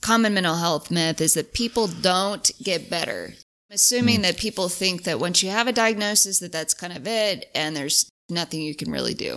common 0.07 0.33
mental 0.33 0.55
health 0.55 0.89
myth 0.89 1.19
is 1.19 1.33
that 1.33 1.51
people 1.51 1.87
don't 1.87 2.49
get 2.63 2.89
better. 2.89 3.33
I'm 3.69 3.75
assuming 3.75 4.19
mm. 4.19 4.21
that 4.21 4.37
people 4.37 4.69
think 4.69 5.03
that 5.03 5.19
once 5.19 5.43
you 5.43 5.49
have 5.49 5.67
a 5.67 5.73
diagnosis 5.73 6.39
that 6.39 6.53
that's 6.53 6.73
kind 6.73 6.95
of 6.95 7.05
it 7.05 7.51
and 7.53 7.75
there's 7.75 8.09
nothing 8.29 8.61
you 8.61 8.73
can 8.73 8.89
really 8.89 9.13
do. 9.13 9.35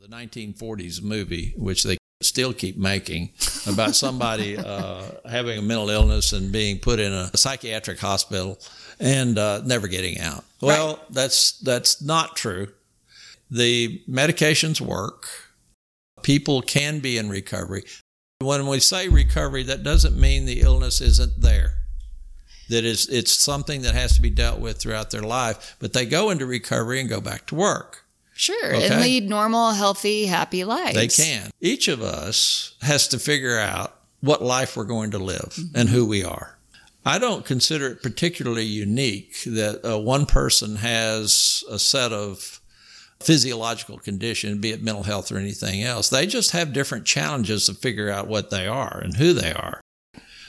The 0.00 0.06
1940s 0.06 1.02
movie, 1.02 1.54
which 1.56 1.82
they 1.82 1.96
still 2.22 2.52
keep 2.52 2.76
making 2.76 3.30
about 3.66 3.96
somebody 3.96 4.56
uh, 4.64 5.06
having 5.28 5.58
a 5.58 5.62
mental 5.62 5.90
illness 5.90 6.32
and 6.32 6.52
being 6.52 6.78
put 6.78 7.00
in 7.00 7.12
a 7.12 7.36
psychiatric 7.36 7.98
hospital 7.98 8.60
and 9.00 9.36
uh, 9.36 9.60
never 9.64 9.88
getting 9.88 10.20
out. 10.20 10.44
Well, 10.60 10.94
right. 10.94 11.04
that's 11.10 11.58
that's 11.58 12.00
not 12.00 12.36
true. 12.36 12.68
The 13.50 14.00
medications 14.08 14.80
work. 14.80 15.26
People 16.22 16.62
can 16.62 17.00
be 17.00 17.18
in 17.18 17.28
recovery. 17.28 17.82
When 18.42 18.66
we 18.66 18.80
say 18.80 19.08
recovery, 19.08 19.62
that 19.64 19.82
doesn't 19.82 20.18
mean 20.18 20.46
the 20.46 20.60
illness 20.60 21.00
isn't 21.00 21.40
there. 21.40 21.74
That 22.68 22.84
is, 22.84 23.08
it's 23.08 23.32
something 23.32 23.82
that 23.82 23.94
has 23.94 24.14
to 24.16 24.22
be 24.22 24.30
dealt 24.30 24.60
with 24.60 24.78
throughout 24.78 25.10
their 25.10 25.22
life. 25.22 25.76
But 25.78 25.92
they 25.92 26.06
go 26.06 26.30
into 26.30 26.46
recovery 26.46 27.00
and 27.00 27.08
go 27.08 27.20
back 27.20 27.46
to 27.46 27.54
work. 27.54 28.04
Sure, 28.34 28.74
okay? 28.74 28.88
and 28.88 29.00
lead 29.00 29.28
normal, 29.28 29.72
healthy, 29.72 30.26
happy 30.26 30.64
lives. 30.64 30.94
They 30.94 31.08
can. 31.08 31.50
Each 31.60 31.86
of 31.88 32.02
us 32.02 32.74
has 32.80 33.08
to 33.08 33.18
figure 33.18 33.58
out 33.58 33.94
what 34.20 34.42
life 34.42 34.76
we're 34.76 34.84
going 34.84 35.10
to 35.10 35.18
live 35.18 35.52
mm-hmm. 35.52 35.76
and 35.76 35.88
who 35.90 36.06
we 36.06 36.24
are. 36.24 36.56
I 37.04 37.18
don't 37.18 37.44
consider 37.44 37.88
it 37.88 38.02
particularly 38.02 38.64
unique 38.64 39.42
that 39.44 39.84
uh, 39.84 39.98
one 39.98 40.24
person 40.24 40.76
has 40.76 41.64
a 41.68 41.78
set 41.78 42.12
of 42.12 42.60
physiological 43.22 43.98
condition, 43.98 44.60
be 44.60 44.70
it 44.70 44.82
mental 44.82 45.04
health 45.04 45.32
or 45.32 45.38
anything 45.38 45.82
else. 45.82 46.08
They 46.08 46.26
just 46.26 46.50
have 46.50 46.72
different 46.72 47.06
challenges 47.06 47.66
to 47.66 47.74
figure 47.74 48.10
out 48.10 48.28
what 48.28 48.50
they 48.50 48.66
are 48.66 49.00
and 49.02 49.16
who 49.16 49.32
they 49.32 49.52
are. 49.52 49.80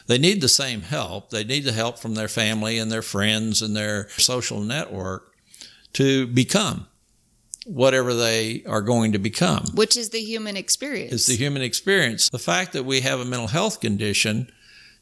They 0.08 0.18
need 0.18 0.42
the 0.42 0.50
same 0.50 0.82
help. 0.82 1.30
They 1.30 1.44
need 1.44 1.63
the 1.63 1.72
help 1.72 1.98
from 1.98 2.15
their 2.15 2.27
family 2.27 2.77
and 2.77 2.92
their 2.92 3.01
friends 3.01 3.62
and 3.62 3.75
their 3.75 4.10
social 4.10 4.60
network 4.60 5.34
to 5.94 6.27
become 6.27 6.88
whatever 7.65 8.13
they 8.13 8.63
are 8.68 8.82
going 8.82 9.13
to 9.13 9.20
become. 9.20 9.65
Which 9.74 9.96
is 9.96 10.10
the 10.10 10.22
human 10.22 10.58
experience. 10.58 11.13
It's 11.13 11.27
the 11.27 11.38
human 11.38 11.62
experience. 11.62 12.30
The 12.30 12.39
fact 12.39 12.74
that 12.74 12.84
we 12.84 13.01
have 13.01 13.22
a 13.22 13.25
mental 13.25 13.48
health 13.48 13.80
condition 13.80 14.51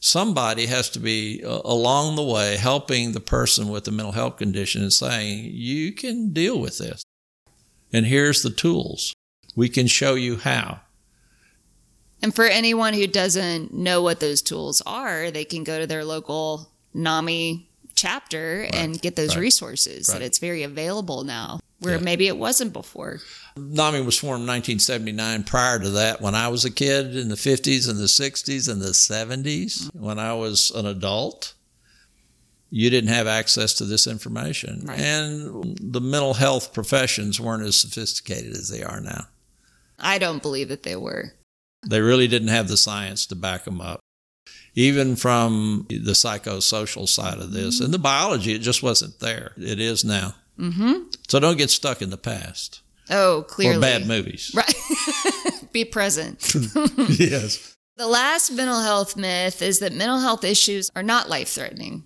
somebody 0.01 0.65
has 0.65 0.89
to 0.89 0.99
be 0.99 1.43
uh, 1.45 1.61
along 1.63 2.15
the 2.15 2.23
way 2.23 2.57
helping 2.57 3.13
the 3.13 3.19
person 3.19 3.69
with 3.69 3.85
the 3.85 3.91
mental 3.91 4.11
health 4.11 4.37
condition 4.37 4.81
and 4.81 4.91
saying, 4.91 5.49
you 5.53 5.93
can 5.93 6.33
deal 6.33 6.59
with 6.59 6.79
this. 6.79 7.03
And 7.93 8.05
here's 8.05 8.41
the 8.41 8.49
tools. 8.49 9.13
We 9.55 9.69
can 9.69 9.87
show 9.87 10.15
you 10.15 10.37
how. 10.37 10.81
And 12.21 12.33
for 12.33 12.45
anyone 12.45 12.93
who 12.93 13.07
doesn't 13.07 13.73
know 13.73 14.01
what 14.01 14.19
those 14.19 14.41
tools 14.41 14.81
are, 14.85 15.31
they 15.31 15.43
can 15.43 15.63
go 15.63 15.79
to 15.79 15.87
their 15.87 16.05
local 16.05 16.69
NAMI 16.93 17.67
chapter 17.95 18.61
right. 18.61 18.75
and 18.75 19.01
get 19.01 19.15
those 19.15 19.35
right. 19.35 19.41
resources 19.41 20.07
right. 20.07 20.19
that 20.19 20.25
it's 20.25 20.39
very 20.39 20.63
available 20.63 21.23
now 21.23 21.59
where 21.79 21.95
yeah. 21.95 22.03
maybe 22.03 22.27
it 22.27 22.37
wasn't 22.37 22.71
before. 22.73 23.19
NAMI 23.57 24.01
was 24.01 24.17
formed 24.17 24.43
in 24.43 24.47
1979. 24.47 25.43
Prior 25.43 25.79
to 25.79 25.89
that, 25.89 26.21
when 26.21 26.35
I 26.35 26.47
was 26.47 26.63
a 26.63 26.71
kid 26.71 27.15
in 27.15 27.29
the 27.29 27.35
50s 27.35 27.89
and 27.89 27.99
the 27.99 28.05
60s 28.05 28.71
and 28.71 28.81
the 28.81 28.89
70s, 28.89 29.83
mm-hmm. 29.83 30.03
when 30.03 30.19
I 30.19 30.33
was 30.33 30.71
an 30.71 30.85
adult, 30.85 31.53
you 32.71 32.89
didn't 32.89 33.09
have 33.09 33.27
access 33.27 33.73
to 33.75 33.85
this 33.85 34.07
information. 34.07 34.85
Right. 34.85 34.99
And 34.99 35.77
the 35.79 36.01
mental 36.01 36.33
health 36.33 36.73
professions 36.73 37.39
weren't 37.39 37.63
as 37.63 37.75
sophisticated 37.75 38.53
as 38.53 38.69
they 38.69 38.81
are 38.81 39.01
now. 39.01 39.27
I 39.99 40.17
don't 40.17 40.41
believe 40.41 40.69
that 40.69 40.83
they 40.83 40.95
were. 40.95 41.33
They 41.87 41.99
really 41.99 42.27
didn't 42.27 42.47
have 42.47 42.69
the 42.69 42.77
science 42.77 43.25
to 43.27 43.35
back 43.35 43.65
them 43.65 43.81
up. 43.81 43.99
Even 44.73 45.17
from 45.17 45.85
the 45.89 46.13
psychosocial 46.13 47.07
side 47.07 47.39
of 47.39 47.51
this 47.51 47.75
mm-hmm. 47.75 47.85
and 47.85 47.93
the 47.93 47.99
biology, 47.99 48.53
it 48.53 48.59
just 48.59 48.81
wasn't 48.81 49.19
there. 49.19 49.51
It 49.57 49.81
is 49.81 50.05
now. 50.05 50.35
Mm-hmm. 50.57 51.09
So 51.27 51.39
don't 51.39 51.57
get 51.57 51.69
stuck 51.69 52.01
in 52.01 52.09
the 52.09 52.17
past. 52.17 52.81
Oh, 53.09 53.43
clearly. 53.49 53.77
Or 53.77 53.81
bad 53.81 54.07
movies. 54.07 54.51
Right. 54.55 54.73
Be 55.73 55.85
present. 55.85 56.53
yes. 57.17 57.75
The 57.97 58.07
last 58.07 58.51
mental 58.51 58.81
health 58.81 59.15
myth 59.15 59.61
is 59.61 59.79
that 59.79 59.93
mental 59.93 60.19
health 60.19 60.43
issues 60.43 60.89
are 60.95 61.03
not 61.03 61.29
life 61.29 61.49
threatening. 61.49 62.03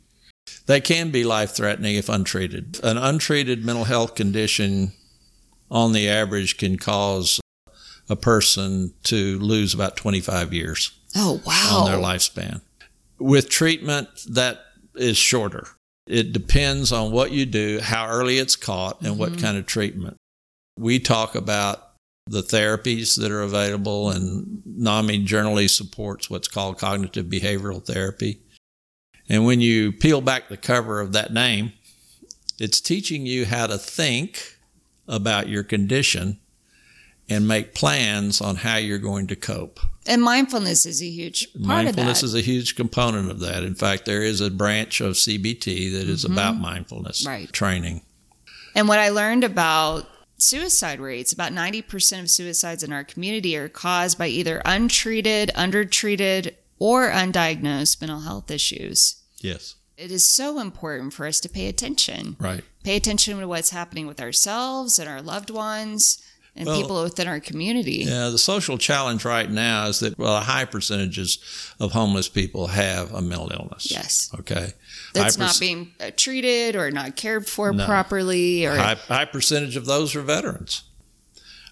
They 0.65 0.81
can 0.81 1.11
be 1.11 1.23
life 1.23 1.51
threatening 1.55 1.95
if 1.95 2.09
untreated. 2.09 2.79
An 2.83 2.97
untreated 2.97 3.63
mental 3.63 3.83
health 3.83 4.15
condition, 4.15 4.93
on 5.69 5.93
the 5.93 6.09
average, 6.09 6.57
can 6.57 6.77
cause 6.77 7.39
a 8.09 8.15
person 8.15 8.93
to 9.03 9.39
lose 9.39 9.73
about 9.73 9.95
25 9.95 10.53
years. 10.53 10.91
Oh, 11.15 11.41
wow. 11.45 11.81
On 11.81 11.91
their 11.91 12.01
lifespan. 12.01 12.61
With 13.19 13.49
treatment, 13.49 14.09
that 14.29 14.59
is 14.95 15.17
shorter. 15.17 15.67
It 16.07 16.33
depends 16.33 16.91
on 16.91 17.11
what 17.11 17.31
you 17.31 17.45
do, 17.45 17.79
how 17.81 18.07
early 18.07 18.37
it's 18.37 18.55
caught, 18.55 19.01
and 19.01 19.11
mm-hmm. 19.11 19.19
what 19.19 19.39
kind 19.39 19.57
of 19.57 19.65
treatment. 19.65 20.17
We 20.77 20.99
talk 20.99 21.35
about 21.35 21.81
the 22.27 22.41
therapies 22.41 23.19
that 23.19 23.31
are 23.31 23.41
available, 23.41 24.09
and 24.09 24.61
NAMI 24.65 25.19
generally 25.19 25.67
supports 25.67 26.29
what's 26.29 26.47
called 26.47 26.79
cognitive 26.79 27.27
behavioral 27.27 27.83
therapy. 27.83 28.39
And 29.29 29.45
when 29.45 29.61
you 29.61 29.91
peel 29.91 30.21
back 30.21 30.49
the 30.49 30.57
cover 30.57 30.99
of 30.99 31.13
that 31.13 31.33
name, 31.33 31.73
it's 32.59 32.79
teaching 32.79 33.25
you 33.25 33.45
how 33.45 33.67
to 33.67 33.77
think 33.77 34.57
about 35.07 35.49
your 35.49 35.63
condition 35.63 36.39
and 37.27 37.47
make 37.47 37.73
plans 37.73 38.39
on 38.39 38.57
how 38.57 38.77
you're 38.77 38.99
going 38.99 39.27
to 39.27 39.35
cope. 39.35 39.79
And 40.05 40.21
mindfulness 40.21 40.85
is 40.85 41.01
a 41.01 41.09
huge 41.09 41.51
part 41.53 41.85
mindfulness 41.85 42.21
is 42.21 42.35
a 42.35 42.41
huge 42.41 42.75
component 42.75 43.31
of 43.31 43.39
that. 43.39 43.63
In 43.63 43.73
fact, 43.73 44.05
there 44.05 44.21
is 44.21 44.39
a 44.41 44.51
branch 44.51 45.01
of 45.01 45.13
CBT 45.13 45.91
that 45.93 46.07
is 46.07 46.23
mm-hmm. 46.23 46.33
about 46.33 46.57
mindfulness 46.57 47.25
right. 47.25 47.51
training. 47.51 48.01
And 48.75 48.87
what 48.87 48.99
I 48.99 49.09
learned 49.09 49.43
about 49.43 50.07
suicide 50.37 50.99
rates, 50.99 51.33
about 51.33 51.51
90% 51.51 52.19
of 52.19 52.29
suicides 52.29 52.83
in 52.83 52.93
our 52.93 53.03
community 53.03 53.57
are 53.57 53.69
caused 53.69 54.17
by 54.17 54.27
either 54.27 54.61
untreated, 54.65 55.49
undertreated, 55.55 56.55
or 56.79 57.09
undiagnosed 57.09 58.01
mental 58.01 58.21
health 58.21 58.51
issues. 58.51 59.21
Yes. 59.39 59.75
It 59.97 60.11
is 60.11 60.25
so 60.25 60.59
important 60.59 61.13
for 61.13 61.25
us 61.25 61.39
to 61.41 61.49
pay 61.49 61.67
attention. 61.67 62.35
Right. 62.39 62.63
Pay 62.83 62.97
attention 62.97 63.39
to 63.39 63.47
what's 63.47 63.69
happening 63.69 64.07
with 64.07 64.19
ourselves 64.19 64.99
and 64.99 65.07
our 65.07 65.21
loved 65.21 65.49
ones 65.49 66.21
and 66.55 66.67
Well, 66.67 66.81
people 66.81 67.03
within 67.03 67.27
our 67.27 67.39
community. 67.39 68.03
Yeah, 68.05 68.29
the 68.29 68.37
social 68.37 68.77
challenge 68.77 69.25
right 69.25 69.49
now 69.49 69.87
is 69.87 69.99
that 69.99 70.17
well, 70.17 70.37
a 70.37 70.41
high 70.41 70.65
percentages 70.65 71.37
of 71.79 71.91
homeless 71.91 72.29
people 72.29 72.67
have 72.67 73.13
a 73.13 73.21
mental 73.21 73.51
illness. 73.51 73.89
Yes. 73.91 74.29
Okay. 74.39 74.73
That's 75.13 75.37
not 75.37 75.57
being 75.59 75.91
uh, 75.99 76.11
treated 76.15 76.75
or 76.75 76.91
not 76.91 77.15
cared 77.15 77.47
for 77.47 77.71
No. 77.71 77.85
properly 77.85 78.65
or 78.65 78.75
high, 78.75 78.95
high 78.95 79.25
percentage 79.25 79.75
of 79.77 79.85
those 79.85 80.15
are 80.15 80.21
veterans. 80.21 80.83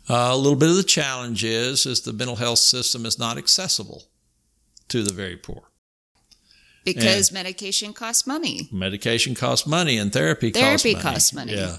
Uh, 0.10 0.30
a 0.32 0.38
little 0.38 0.58
bit 0.58 0.70
of 0.70 0.76
the 0.76 0.84
challenge 0.84 1.44
is 1.46 1.86
is 1.86 2.02
the 2.02 2.12
mental 2.14 2.36
health 2.38 2.60
system 2.60 3.06
is 3.06 3.18
not 3.18 3.38
accessible 3.38 4.04
to 4.94 5.04
the 5.04 5.14
very 5.14 5.36
poor. 5.38 5.64
because 6.86 7.32
medication 7.32 7.94
costs 7.94 8.28
money. 8.28 8.68
Medication 8.72 9.36
costs 9.36 9.66
money 9.68 9.98
and 9.98 10.12
therapy, 10.14 10.52
Therapy 10.52 10.94
costs 10.94 11.04
money. 11.04 11.14
costs 11.14 11.34
money. 11.34 11.54
Yeah. 11.56 11.78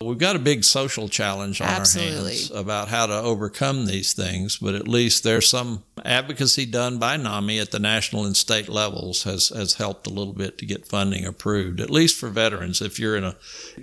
We've 0.00 0.18
got 0.18 0.34
a 0.34 0.40
big 0.40 0.64
social 0.64 1.08
challenge 1.08 1.60
on 1.60 1.68
Absolutely. 1.68 2.18
our 2.20 2.26
hands 2.28 2.50
about 2.50 2.88
how 2.88 3.06
to 3.06 3.14
overcome 3.14 3.86
these 3.86 4.12
things, 4.12 4.58
but 4.58 4.74
at 4.74 4.88
least 4.88 5.22
there's 5.22 5.48
some 5.48 5.84
advocacy 6.04 6.66
done 6.66 6.98
by 6.98 7.16
NAMI 7.16 7.60
at 7.60 7.70
the 7.70 7.78
national 7.78 8.26
and 8.26 8.36
state 8.36 8.68
levels 8.68 9.22
has, 9.22 9.50
has 9.50 9.74
helped 9.74 10.08
a 10.08 10.10
little 10.10 10.32
bit 10.32 10.58
to 10.58 10.66
get 10.66 10.86
funding 10.88 11.24
approved, 11.24 11.80
at 11.80 11.88
least 11.90 12.18
for 12.18 12.28
veterans, 12.30 12.82
if 12.82 12.98
you're 12.98 13.16
in 13.16 13.22
a 13.24 13.36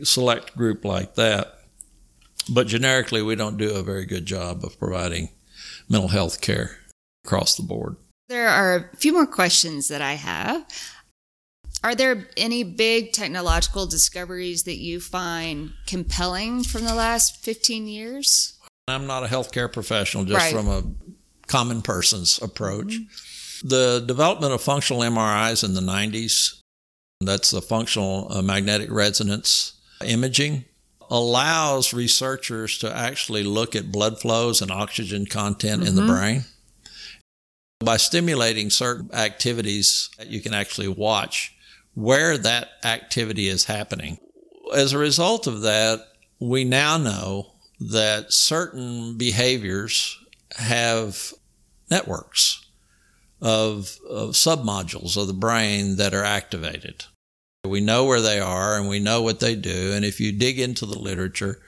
select 0.03 0.57
group 0.57 0.83
like 0.83 1.15
that. 1.15 1.55
But 2.53 2.67
generically, 2.67 3.21
we 3.21 3.35
don't 3.35 3.57
do 3.57 3.73
a 3.75 3.83
very 3.83 4.05
good 4.05 4.25
job 4.25 4.63
of 4.65 4.77
providing 4.77 5.29
mental 5.87 6.09
health 6.09 6.41
care 6.41 6.79
across 7.25 7.55
the 7.55 7.63
board. 7.63 7.95
There 8.29 8.47
are 8.47 8.75
a 8.75 8.95
few 8.97 9.11
more 9.11 9.25
questions 9.25 9.87
that 9.87 10.03
I 10.03 10.13
have. 10.13 10.65
Are 11.83 11.95
there 11.95 12.27
any 12.37 12.63
big 12.63 13.11
technological 13.11 13.87
discoveries 13.87 14.63
that 14.63 14.77
you 14.77 14.99
find 14.99 15.71
compelling 15.87 16.63
from 16.63 16.83
the 16.83 16.93
last 16.93 17.43
15 17.43 17.87
years? 17.87 18.53
I'm 18.87 19.07
not 19.07 19.23
a 19.23 19.27
healthcare 19.27 19.71
professional, 19.71 20.25
just 20.25 20.37
Right. 20.37 20.53
from 20.53 20.67
a 20.67 20.83
common 21.47 21.81
person's 21.81 22.39
approach. 22.39 22.97
The 23.63 24.03
development 24.05 24.53
of 24.53 24.61
functional 24.61 25.01
MRIs 25.03 25.63
in 25.63 25.73
the 25.73 25.81
90s, 25.81 26.59
that's 27.21 27.49
the 27.49 27.61
functional 27.63 28.27
uh, 28.31 28.41
magnetic 28.43 28.91
resonance 28.91 29.73
imaging, 30.05 30.65
allows 31.09 31.93
researchers 31.93 32.77
to 32.77 32.95
actually 32.95 33.43
look 33.43 33.75
at 33.75 33.91
blood 33.91 34.19
flows 34.21 34.61
and 34.61 34.69
oxygen 34.69 35.25
content 35.25 35.87
in 35.87 35.95
the 35.95 36.05
brain. 36.05 36.45
By 37.79 37.97
stimulating 37.97 38.69
certain 38.69 39.09
activities, 39.13 40.09
you 40.25 40.41
can 40.41 40.53
actually 40.53 40.89
watch 40.89 41.55
where 41.93 42.37
that 42.37 42.69
activity 42.83 43.47
is 43.47 43.65
happening. 43.65 44.19
As 44.73 44.93
a 44.93 44.97
result 44.97 45.47
of 45.47 45.61
that, 45.61 46.01
we 46.39 46.63
now 46.63 46.97
know 46.97 47.53
that 47.79 48.33
certain 48.33 49.17
behaviors 49.17 50.17
have 50.57 51.33
networks 51.89 52.65
of, 53.41 53.97
of 54.09 54.31
submodules 54.31 55.15
of 55.15 55.27
the 55.27 55.33
brain 55.33 55.95
that 55.95 56.13
are 56.13 56.23
activated. 56.23 57.05
We 57.65 57.81
know 57.81 58.05
where 58.05 58.21
they 58.21 58.39
are 58.39 58.77
and 58.77 58.89
we 58.89 58.99
know 58.99 59.21
what 59.21 59.39
they 59.39 59.55
do. 59.55 59.93
And 59.93 60.03
if 60.03 60.19
you 60.19 60.31
dig 60.31 60.59
into 60.59 60.85
the 60.85 60.99
literature, 60.99 61.61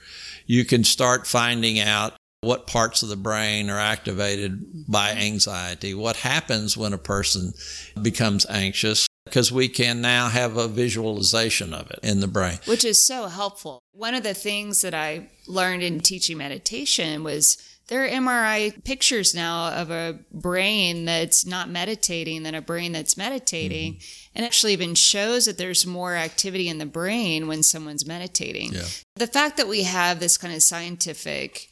you 0.45 0.65
can 0.65 0.83
start 0.83 1.27
finding 1.27 1.79
out 1.79 2.13
what 2.41 2.65
parts 2.65 3.03
of 3.03 3.09
the 3.09 3.15
brain 3.15 3.69
are 3.69 3.79
activated 3.79 4.87
by 4.87 5.11
anxiety, 5.11 5.93
what 5.93 6.15
happens 6.17 6.75
when 6.75 6.91
a 6.91 6.97
person 6.97 7.53
becomes 8.01 8.47
anxious, 8.49 9.07
because 9.25 9.51
we 9.51 9.67
can 9.67 10.01
now 10.01 10.27
have 10.27 10.57
a 10.57 10.67
visualization 10.67 11.71
of 11.71 11.91
it 11.91 11.99
in 12.01 12.19
the 12.19 12.27
brain. 12.27 12.57
Which 12.65 12.83
is 12.83 13.05
so 13.05 13.27
helpful. 13.27 13.83
One 13.91 14.15
of 14.15 14.23
the 14.23 14.33
things 14.33 14.81
that 14.81 14.95
I 14.95 15.29
learned 15.47 15.83
in 15.83 15.99
teaching 15.99 16.39
meditation 16.39 17.23
was 17.23 17.57
there 17.89 18.05
are 18.05 18.09
MRI 18.09 18.83
pictures 18.85 19.35
now 19.35 19.67
of 19.73 19.91
a 19.91 20.17
brain 20.31 21.05
that's 21.05 21.45
not 21.45 21.69
meditating 21.69 22.41
than 22.41 22.55
a 22.55 22.61
brain 22.61 22.91
that's 22.91 23.17
meditating. 23.17 23.95
Mm-hmm. 23.95 24.31
And 24.33 24.45
actually 24.45 24.73
even 24.73 24.95
shows 24.95 25.45
that 25.45 25.57
there's 25.57 25.85
more 25.85 26.15
activity 26.15 26.69
in 26.69 26.77
the 26.77 26.85
brain 26.85 27.47
when 27.47 27.63
someone's 27.63 28.07
meditating. 28.07 28.73
Yeah. 28.73 28.85
The 29.17 29.27
fact 29.27 29.57
that 29.57 29.67
we 29.67 29.83
have 29.83 30.19
this 30.19 30.37
kind 30.37 30.55
of 30.55 30.63
scientific 30.63 31.67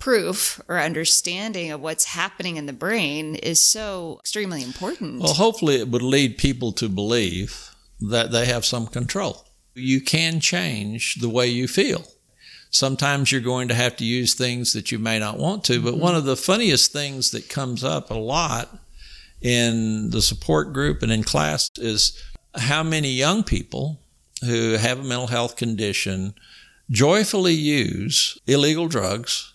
proof 0.00 0.60
or 0.66 0.80
understanding 0.80 1.70
of 1.70 1.80
what's 1.80 2.04
happening 2.04 2.56
in 2.56 2.66
the 2.66 2.72
brain 2.72 3.36
is 3.36 3.60
so 3.60 4.16
extremely 4.20 4.64
important. 4.64 5.22
Well, 5.22 5.34
hopefully, 5.34 5.76
it 5.76 5.88
would 5.88 6.02
lead 6.02 6.38
people 6.38 6.72
to 6.72 6.88
believe 6.88 7.70
that 8.00 8.32
they 8.32 8.46
have 8.46 8.64
some 8.64 8.88
control. 8.88 9.44
You 9.74 10.00
can 10.00 10.40
change 10.40 11.16
the 11.20 11.28
way 11.28 11.46
you 11.46 11.68
feel. 11.68 12.04
Sometimes 12.70 13.30
you're 13.30 13.40
going 13.40 13.68
to 13.68 13.74
have 13.74 13.96
to 13.96 14.04
use 14.04 14.34
things 14.34 14.72
that 14.72 14.90
you 14.90 14.98
may 14.98 15.18
not 15.18 15.38
want 15.38 15.64
to, 15.64 15.80
but 15.80 15.98
one 15.98 16.14
of 16.14 16.24
the 16.24 16.36
funniest 16.36 16.92
things 16.92 17.30
that 17.32 17.48
comes 17.48 17.84
up 17.84 18.10
a 18.10 18.14
lot 18.14 18.78
in 19.40 20.10
the 20.10 20.22
support 20.22 20.72
group 20.72 21.02
and 21.02 21.12
in 21.12 21.22
class 21.22 21.68
is 21.76 22.20
how 22.56 22.82
many 22.82 23.10
young 23.10 23.42
people 23.42 24.00
who 24.44 24.72
have 24.72 25.00
a 25.00 25.04
mental 25.04 25.26
health 25.26 25.56
condition 25.56 26.34
joyfully 26.90 27.54
use 27.54 28.38
illegal 28.46 28.88
drugs 28.88 29.49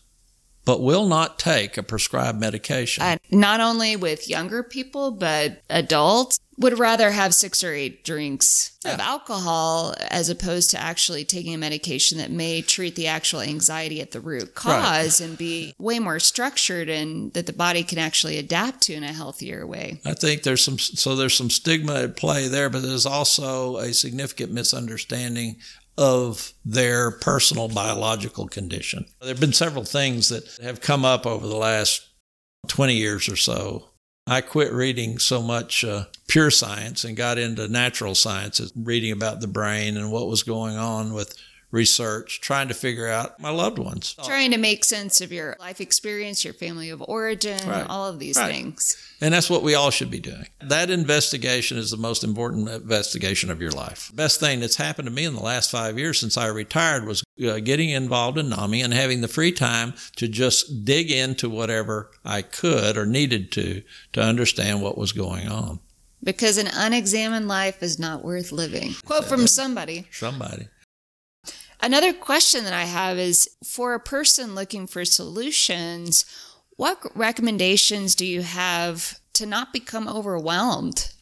but 0.65 0.82
will 0.82 1.08
not 1.08 1.39
take 1.39 1.78
a 1.78 1.84
prescribed 1.84 2.39
medication. 2.39 3.04
uh, 3.04 3.17
not 3.32 3.62
only 3.62 3.95
with 3.95 4.28
younger 4.28 4.63
people, 4.63 5.12
but 5.12 5.62
adults 5.69 6.39
would 6.58 6.80
rather 6.80 7.12
have 7.12 7.34
six 7.34 7.63
or 7.63 7.73
eight 7.73 8.04
drinks 8.06 8.78
of 8.86 8.99
alcohol 8.99 9.93
as 10.10 10.30
opposed 10.30 10.69
to 10.71 10.80
actually 10.80 11.25
taking 11.25 11.54
a 11.54 11.58
medication 11.58 12.17
that 12.17 12.32
may 12.32 12.62
treat 12.62 12.95
the 12.95 13.08
actual 13.08 13.41
anxiety 13.41 13.99
at 13.99 14.12
the 14.12 14.19
root 14.21 14.56
cause 14.56 15.19
and 15.19 15.38
be 15.38 15.73
way 15.80 15.99
more 15.99 16.19
structured 16.19 16.88
and 16.88 17.34
that 17.34 17.45
the 17.45 17.51
body 17.51 17.84
can 17.84 17.97
actually 17.97 18.38
adapt 18.38 18.82
to 18.82 18.93
in 18.93 19.04
a 19.04 19.12
healthier 19.12 19.67
way. 19.67 19.99
I 20.06 20.13
think 20.13 20.43
there's 20.43 20.63
some 20.63 20.78
so 20.80 21.15
there's 21.15 21.36
some 21.36 21.49
stigma 21.49 21.95
at 22.04 22.15
play 22.15 22.47
there, 22.47 22.69
but 22.69 22.84
there's 22.84 23.06
also 23.06 23.78
a 23.78 23.93
significant 23.93 24.51
misunderstanding 24.54 25.58
of 25.97 26.53
their 26.65 27.12
personal 27.12 27.67
biological 27.69 28.47
condition. 28.47 29.05
There 29.21 29.29
have 29.29 29.39
been 29.39 29.53
several 29.53 29.84
things 29.84 30.29
that 30.29 30.45
have 30.62 30.81
come 30.81 31.05
up 31.05 31.25
over 31.25 31.47
the 31.47 31.55
last 31.55 32.08
20 32.67 32.95
years 32.95 33.29
or 33.29 33.36
so. 33.36 33.89
I 34.27 34.41
quit 34.41 34.73
reading 34.73 35.19
so 35.19 35.41
much 35.41 35.86
uh, 35.86 36.05
pure 36.27 36.49
science 36.49 37.03
and 37.03 37.15
got 37.15 37.38
into 37.38 37.67
natural 37.67 38.15
sciences, 38.15 38.73
reading 38.75 39.12
about 39.12 39.39
the 39.39 39.47
brain 39.47 39.97
and 39.97 40.12
what 40.12 40.27
was 40.27 40.43
going 40.43 40.77
on 40.77 41.13
with 41.13 41.38
research, 41.71 42.39
trying 42.41 42.67
to 42.69 42.73
figure 42.73 43.08
out 43.08 43.39
my 43.39 43.49
loved 43.49 43.78
ones. 43.80 44.15
Trying 44.23 44.51
to 44.51 44.58
make 44.58 44.86
sense 44.86 45.19
of 45.21 45.32
your 45.32 45.56
life 45.60 45.82
experience, 45.82 46.43
your 46.45 46.54
family 46.54 46.89
of 46.89 47.01
origin, 47.08 47.60
Right. 47.67 47.86
all 47.88 48.08
of 48.10 48.19
these 48.19 48.38
Right. 48.38 48.51
things. 48.54 48.95
And 49.21 49.34
that's 49.34 49.49
what 49.49 49.63
we 49.63 49.75
all 49.75 49.91
should 49.91 50.12
be 50.12 50.19
doing. 50.19 50.47
That 50.62 50.89
investigation 50.89 51.78
is 51.78 51.91
the 51.91 51.97
most 51.97 52.23
important 52.23 52.69
investigation 52.69 53.49
of 53.49 53.62
your 53.62 53.71
life. 53.71 54.12
Best 54.13 54.39
thing 54.39 54.60
that's 54.60 54.75
happened 54.75 55.08
to 55.08 55.13
me 55.13 55.25
in 55.25 55.34
the 55.36 55.41
last 55.41 55.71
five 55.71 55.97
years 55.97 56.19
since 56.19 56.38
I 56.38 56.47
retired 56.47 57.06
was 57.06 57.23
uh, 57.45 57.60
getting 57.60 57.89
involved 57.89 58.38
in 58.38 58.49
NAMI 58.49 58.82
and 58.82 58.93
having 58.93 59.21
the 59.21 59.28
free 59.28 59.51
time 59.51 59.93
to 60.17 60.28
just 60.28 60.86
dig 60.86 61.12
into 61.12 61.49
whatever 61.49 62.12
I 62.23 62.41
could 62.41 62.97
or 62.97 63.06
needed 63.06 63.51
to 63.54 63.84
to 64.13 64.21
understand 64.21 64.82
what 64.82 64.97
was 64.97 65.12
going 65.12 65.47
on. 65.47 65.80
Because 66.23 66.58
an 66.58 66.67
unexamined 66.73 67.47
life 67.47 67.84
is 67.84 67.99
not 67.99 68.23
worth 68.23 68.51
living. 68.51 68.95
Quote 69.06 69.25
from 69.25 69.45
somebody. 69.47 70.08
Somebody. 70.12 70.67
Another 71.86 72.13
question 72.13 72.63
that 72.63 72.74
I 72.74 72.86
have 72.86 73.19
is 73.19 73.48
for 73.63 73.93
a 73.93 74.00
person 74.00 74.56
looking 74.56 74.88
for 74.88 75.06
solutions, 75.06 76.26
what 76.78 76.98
recommendations 77.15 78.15
do 78.15 78.26
you 78.26 78.41
have 78.41 79.19
to 79.34 79.45
not 79.45 79.71
become 79.71 80.08
overwhelmed? 80.08 81.13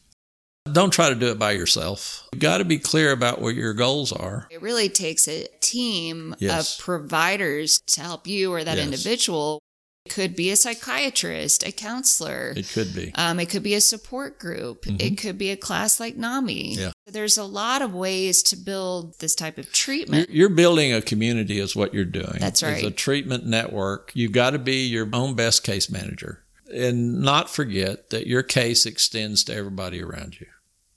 Don't 0.72 0.90
try 0.90 1.10
to 1.10 1.14
do 1.14 1.26
it 1.26 1.38
by 1.38 1.52
yourself. 1.52 2.26
You've 2.32 2.40
got 2.40 2.58
to 2.58 2.64
be 2.64 2.78
clear 2.78 3.12
about 3.12 3.42
what 3.42 3.54
your 3.54 3.74
goals 3.74 4.10
are. 4.10 4.48
It 4.50 4.62
really 4.62 4.88
takes 4.88 5.28
a 5.28 5.48
team 5.60 6.34
Yes. 6.38 6.78
of 6.78 6.82
providers 6.82 7.82
to 7.88 8.00
help 8.00 8.26
you 8.26 8.50
or 8.50 8.64
that 8.64 8.78
Yes. 8.78 8.86
individual. 8.86 9.60
It 10.06 10.12
could 10.12 10.34
be 10.34 10.50
a 10.50 10.56
psychiatrist, 10.56 11.62
a 11.62 11.72
counselor. 11.72 12.54
It 12.56 12.70
could 12.70 12.94
be. 12.94 13.12
Um, 13.16 13.38
it 13.38 13.50
could 13.50 13.62
be 13.62 13.74
a 13.74 13.82
support 13.82 14.38
group. 14.38 14.86
It 14.86 15.18
could 15.18 15.36
be 15.36 15.50
a 15.50 15.58
class 15.58 16.00
like 16.00 16.16
NAMI. 16.16 16.72
Mm-hmm. 16.72 16.80
Yeah. 16.80 16.92
There's 17.06 17.36
a 17.36 17.44
lot 17.44 17.82
of 17.82 17.94
ways 17.94 18.42
to 18.44 18.56
build 18.56 19.18
this 19.18 19.34
type 19.34 19.58
of 19.58 19.70
treatment. 19.72 20.30
you're 20.30 20.48
building 20.48 20.92
a 20.92 21.02
community, 21.02 21.58
is 21.58 21.76
what 21.76 21.92
you're 21.92 22.04
doing. 22.04 22.38
That's 22.40 22.62
It's 22.62 22.82
a 22.82 22.90
treatment 22.90 23.44
network. 23.44 24.10
You've 24.14 24.32
got 24.32 24.50
to 24.50 24.58
be 24.58 24.86
your 24.86 25.08
own 25.12 25.34
best 25.34 25.62
case 25.64 25.90
manager 25.90 26.42
and 26.74 27.20
not 27.20 27.50
forget 27.50 28.10
that 28.10 28.26
your 28.26 28.42
case 28.42 28.86
extends 28.86 29.44
to 29.44 29.54
everybody 29.54 30.02
around 30.02 30.40
you. 30.40 30.46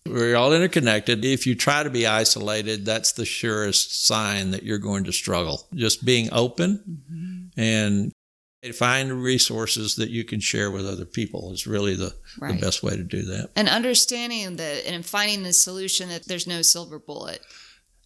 We're 0.06 0.38
all 0.38 0.54
interconnected. 0.54 1.26
If 1.26 1.46
you 1.46 1.56
try 1.56 1.84
to 1.84 1.90
be 1.90 2.08
isolated, 2.08 2.86
that's 2.86 3.12
the 3.12 3.26
surest 3.26 4.06
sign 4.06 4.52
that 4.52 4.64
you're 4.64 4.78
going 4.78 5.04
to 5.04 5.12
struggle. 5.12 5.68
Just 5.76 6.06
being 6.06 6.30
open 6.32 6.84
Mm-hmm. 6.90 7.60
and 7.60 8.14
Find 8.76 9.24
resources 9.24 9.96
that 9.96 10.10
you 10.10 10.24
can 10.24 10.40
share 10.40 10.72
with 10.72 10.88
other 10.88 11.06
people 11.06 11.52
is 11.52 11.68
really 11.68 11.96
the, 11.96 12.14
right. 12.40 12.56
the 12.56 12.66
best 12.66 12.84
way 12.84 12.96
to 12.96 13.04
do 13.04 13.24
that. 13.24 13.50
And 13.56 13.70
understanding 13.70 14.56
that 14.58 14.88
and 14.88 15.06
finding 15.06 15.44
the 15.44 15.54
solution 15.54 16.10
that 16.10 16.28
there's 16.28 16.48
no 16.48 16.62
silver 16.62 17.00
bullet. 17.00 17.42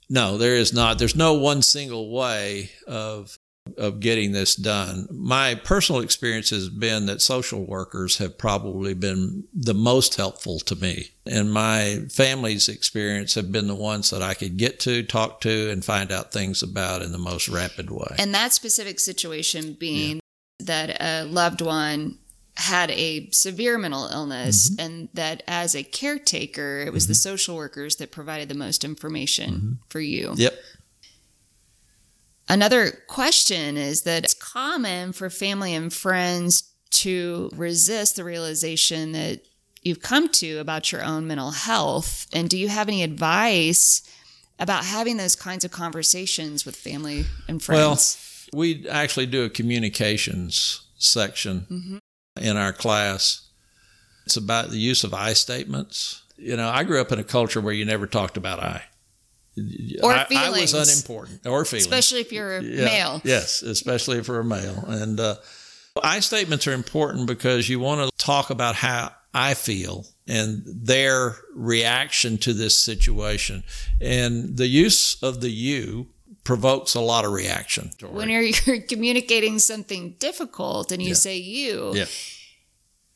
No, 0.10 0.38
there 0.38 0.56
is 0.56 0.74
not. 0.74 1.00
There's 1.00 1.15
no 1.15 1.34
one 1.34 1.62
single 1.62 2.12
way 2.12 2.71
of 2.86 3.38
of 3.78 4.00
getting 4.00 4.32
this 4.32 4.56
done. 4.56 5.08
My 5.12 5.56
personal 5.56 6.02
experience 6.02 6.50
has 6.50 6.69
been 6.69 7.06
that 7.06 7.21
social 7.21 7.65
workers 7.65 8.17
have 8.17 8.38
probably 8.38 8.93
been 8.93 9.45
the 9.54 9.74
most 9.74 10.15
helpful 10.15 10.60
to 10.60 10.76
me. 10.76 11.12
And 11.26 11.54
my 11.54 12.06
family's 12.10 12.67
experience 12.67 13.36
have 13.36 13.52
been 13.52 13.67
the 13.67 13.76
ones 13.76 14.10
that 14.10 14.21
I 14.21 14.34
could 14.34 14.58
get 14.58 14.80
to, 14.82 15.04
talk 15.04 15.41
to, 15.41 15.69
and 15.69 15.86
find 15.86 16.12
out 16.12 16.32
things 16.32 16.63
about 16.63 17.02
in 17.02 17.12
the 17.12 17.17
most 17.17 17.47
rapid 17.47 17.91
way. 17.91 18.15
And 18.17 18.34
that 18.34 18.54
specific 18.54 19.00
situation 19.00 19.74
being. 19.74 20.20
That 20.65 21.02
a 21.02 21.24
loved 21.26 21.62
one 21.62 22.17
had 22.58 22.91
a 22.91 23.30
severe 23.32 23.78
mental 23.78 24.08
illness 24.08 24.69
mm-hmm. 24.69 24.86
and 24.86 25.10
that 25.13 25.41
as 25.47 25.76
a 25.76 25.84
caretaker 25.84 26.84
it 26.86 26.91
was 26.91 27.06
mm-hmm. 27.06 27.12
the 27.12 27.15
social 27.15 27.56
workers 27.56 27.95
that 27.95 28.12
provided 28.12 28.50
the 28.50 28.56
most 28.56 28.84
information 28.84 29.54
mm-hmm. 29.54 29.74
for 29.89 30.00
you 30.00 30.34
yep 30.36 30.54
Another 32.52 32.91
question 33.08 33.78
is 33.78 34.02
that 34.02 34.26
it's 34.26 34.34
common 34.34 35.13
for 35.13 35.30
family 35.30 35.74
and 35.74 35.93
friends 35.93 36.69
to 36.89 37.50
resist 37.56 38.17
the 38.17 38.26
realization 38.26 39.13
that 39.13 39.39
you've 39.82 40.02
come 40.02 40.28
to 40.28 40.58
about 40.58 40.91
your 40.91 41.02
own 41.02 41.26
mental 41.26 41.52
health. 41.52 42.28
And 42.34 42.50
do 42.50 42.58
you 42.58 42.67
have 42.67 42.89
any 42.89 43.04
advice 43.04 44.02
about 44.60 44.84
having 44.84 45.15
those 45.15 45.38
kinds 45.38 45.63
of 45.63 45.71
conversations 45.71 46.65
with 46.65 46.76
family 46.76 47.24
and 47.47 47.63
friends? 47.63 47.80
Well, 47.80 48.30
we 48.53 48.87
actually 48.87 49.25
do 49.25 49.43
a 49.43 49.49
communications 49.49 50.81
section 50.97 51.67
mm-hmm. 51.69 51.97
in 52.43 52.57
our 52.57 52.73
class. 52.73 53.49
It's 54.25 54.37
about 54.37 54.69
the 54.69 54.77
use 54.77 55.03
of 55.03 55.13
I 55.13 55.33
statements. 55.33 56.23
You 56.37 56.57
know, 56.57 56.69
I 56.69 56.83
grew 56.83 57.01
up 57.01 57.11
in 57.11 57.19
a 57.19 57.23
culture 57.23 57.61
where 57.61 57.73
you 57.73 57.85
never 57.85 58.07
talked 58.07 58.37
about 58.37 58.59
I 58.59 58.83
or 60.01 60.13
I, 60.13 60.25
feelings. 60.25 60.73
I 60.73 60.79
was 60.79 60.89
unimportant, 60.89 61.45
or 61.45 61.65
feelings, 61.65 61.85
especially 61.85 62.21
if 62.21 62.31
you're 62.31 62.57
a 62.57 62.63
yeah, 62.63 62.85
male. 62.85 63.21
Yes, 63.23 63.61
especially 63.61 64.17
if 64.17 64.27
you're 64.27 64.39
a 64.39 64.45
male. 64.45 64.83
And 64.87 65.19
uh, 65.19 65.35
I 66.01 66.19
statements 66.19 66.67
are 66.67 66.73
important 66.73 67.27
because 67.27 67.69
you 67.69 67.79
want 67.79 68.01
to 68.01 68.23
talk 68.23 68.49
about 68.49 68.75
how 68.75 69.11
I 69.33 69.53
feel 69.53 70.05
and 70.27 70.63
their 70.65 71.35
reaction 71.53 72.37
to 72.39 72.53
this 72.53 72.77
situation. 72.77 73.63
And 73.99 74.57
the 74.57 74.67
use 74.67 75.21
of 75.21 75.41
the 75.41 75.51
you 75.51 76.07
provokes 76.43 76.95
a 76.95 77.01
lot 77.01 77.25
of 77.25 77.32
reaction. 77.32 77.91
When 78.01 78.30
you're, 78.30 78.41
you're 78.65 78.82
communicating 78.82 79.60
something 79.60 80.15
difficult 80.19 80.91
and 80.91 81.01
you 81.01 81.10
yeah. 81.10 81.13
say 81.15 81.38
you, 81.38 81.91
yeah 81.95 82.06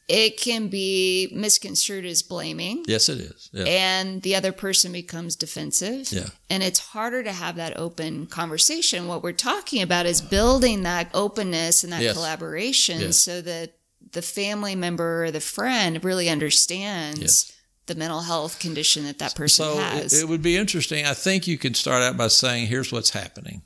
it 0.07 0.37
can 0.37 0.67
be 0.67 1.29
misconstrued 1.33 2.05
as 2.05 2.21
blaming. 2.21 2.83
Yes, 2.87 3.09
it 3.09 3.19
is. 3.19 3.49
Yeah. 3.51 3.63
And 3.63 4.21
the 4.21 4.35
other 4.35 4.51
person 4.51 4.91
becomes 4.91 5.35
defensive. 5.35 6.11
Yeah. 6.11 6.27
And 6.49 6.61
it's 6.61 6.79
harder 6.79 7.23
to 7.23 7.31
have 7.31 7.55
that 7.55 7.77
open 7.77 8.27
conversation. 8.27 9.07
What 9.07 9.23
we're 9.23 9.31
talking 9.31 9.81
about 9.81 10.05
is 10.05 10.21
building 10.21 10.83
that 10.83 11.09
openness 11.13 11.83
and 11.83 11.91
that 11.91 12.03
yes. 12.03 12.13
collaboration 12.13 12.99
yes. 12.99 13.17
so 13.17 13.41
that 13.41 13.73
the 14.11 14.21
family 14.21 14.75
member 14.75 15.25
or 15.25 15.31
the 15.31 15.41
friend 15.41 16.03
really 16.03 16.29
understands 16.29 17.19
yes. 17.19 17.51
The 17.87 17.95
mental 17.95 18.21
health 18.21 18.59
condition 18.59 19.05
that 19.05 19.19
that 19.19 19.35
person 19.35 19.65
so 19.65 19.77
has. 19.77 20.13
It, 20.13 20.23
it 20.23 20.29
would 20.29 20.41
be 20.41 20.57
interesting. 20.57 21.05
I 21.05 21.13
think 21.13 21.47
you 21.47 21.57
could 21.57 21.75
start 21.75 22.01
out 22.01 22.17
by 22.17 22.27
saying, 22.27 22.67
here's 22.67 22.91
what's 22.91 23.11
happening 23.11 23.61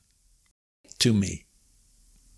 to 1.00 1.14
me 1.14 1.46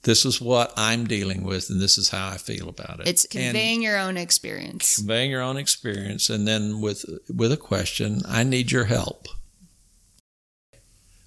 this 0.04 0.26
is 0.26 0.42
what 0.42 0.74
I'm 0.78 1.06
dealing 1.06 1.44
with, 1.44 1.70
and 1.70 1.80
this 1.80 1.98
is 1.98 2.10
how 2.10 2.30
I 2.30 2.38
feel 2.38 2.70
about 2.70 3.00
it. 3.00 3.08
It's 3.08 3.28
conveying 3.28 3.76
and 3.76 3.84
your 3.84 4.00
own 4.00 4.18
experience. 4.18 4.98
Conveying 4.98 5.30
your 5.30 5.42
own 5.42 5.58
experience, 5.58 6.30
and 6.30 6.48
then 6.48 6.82
with 6.82 7.06
with 7.30 7.52
a 7.52 7.58
question, 7.58 8.22
I 8.28 8.44
need 8.44 8.72
your 8.72 8.86
help 8.86 9.28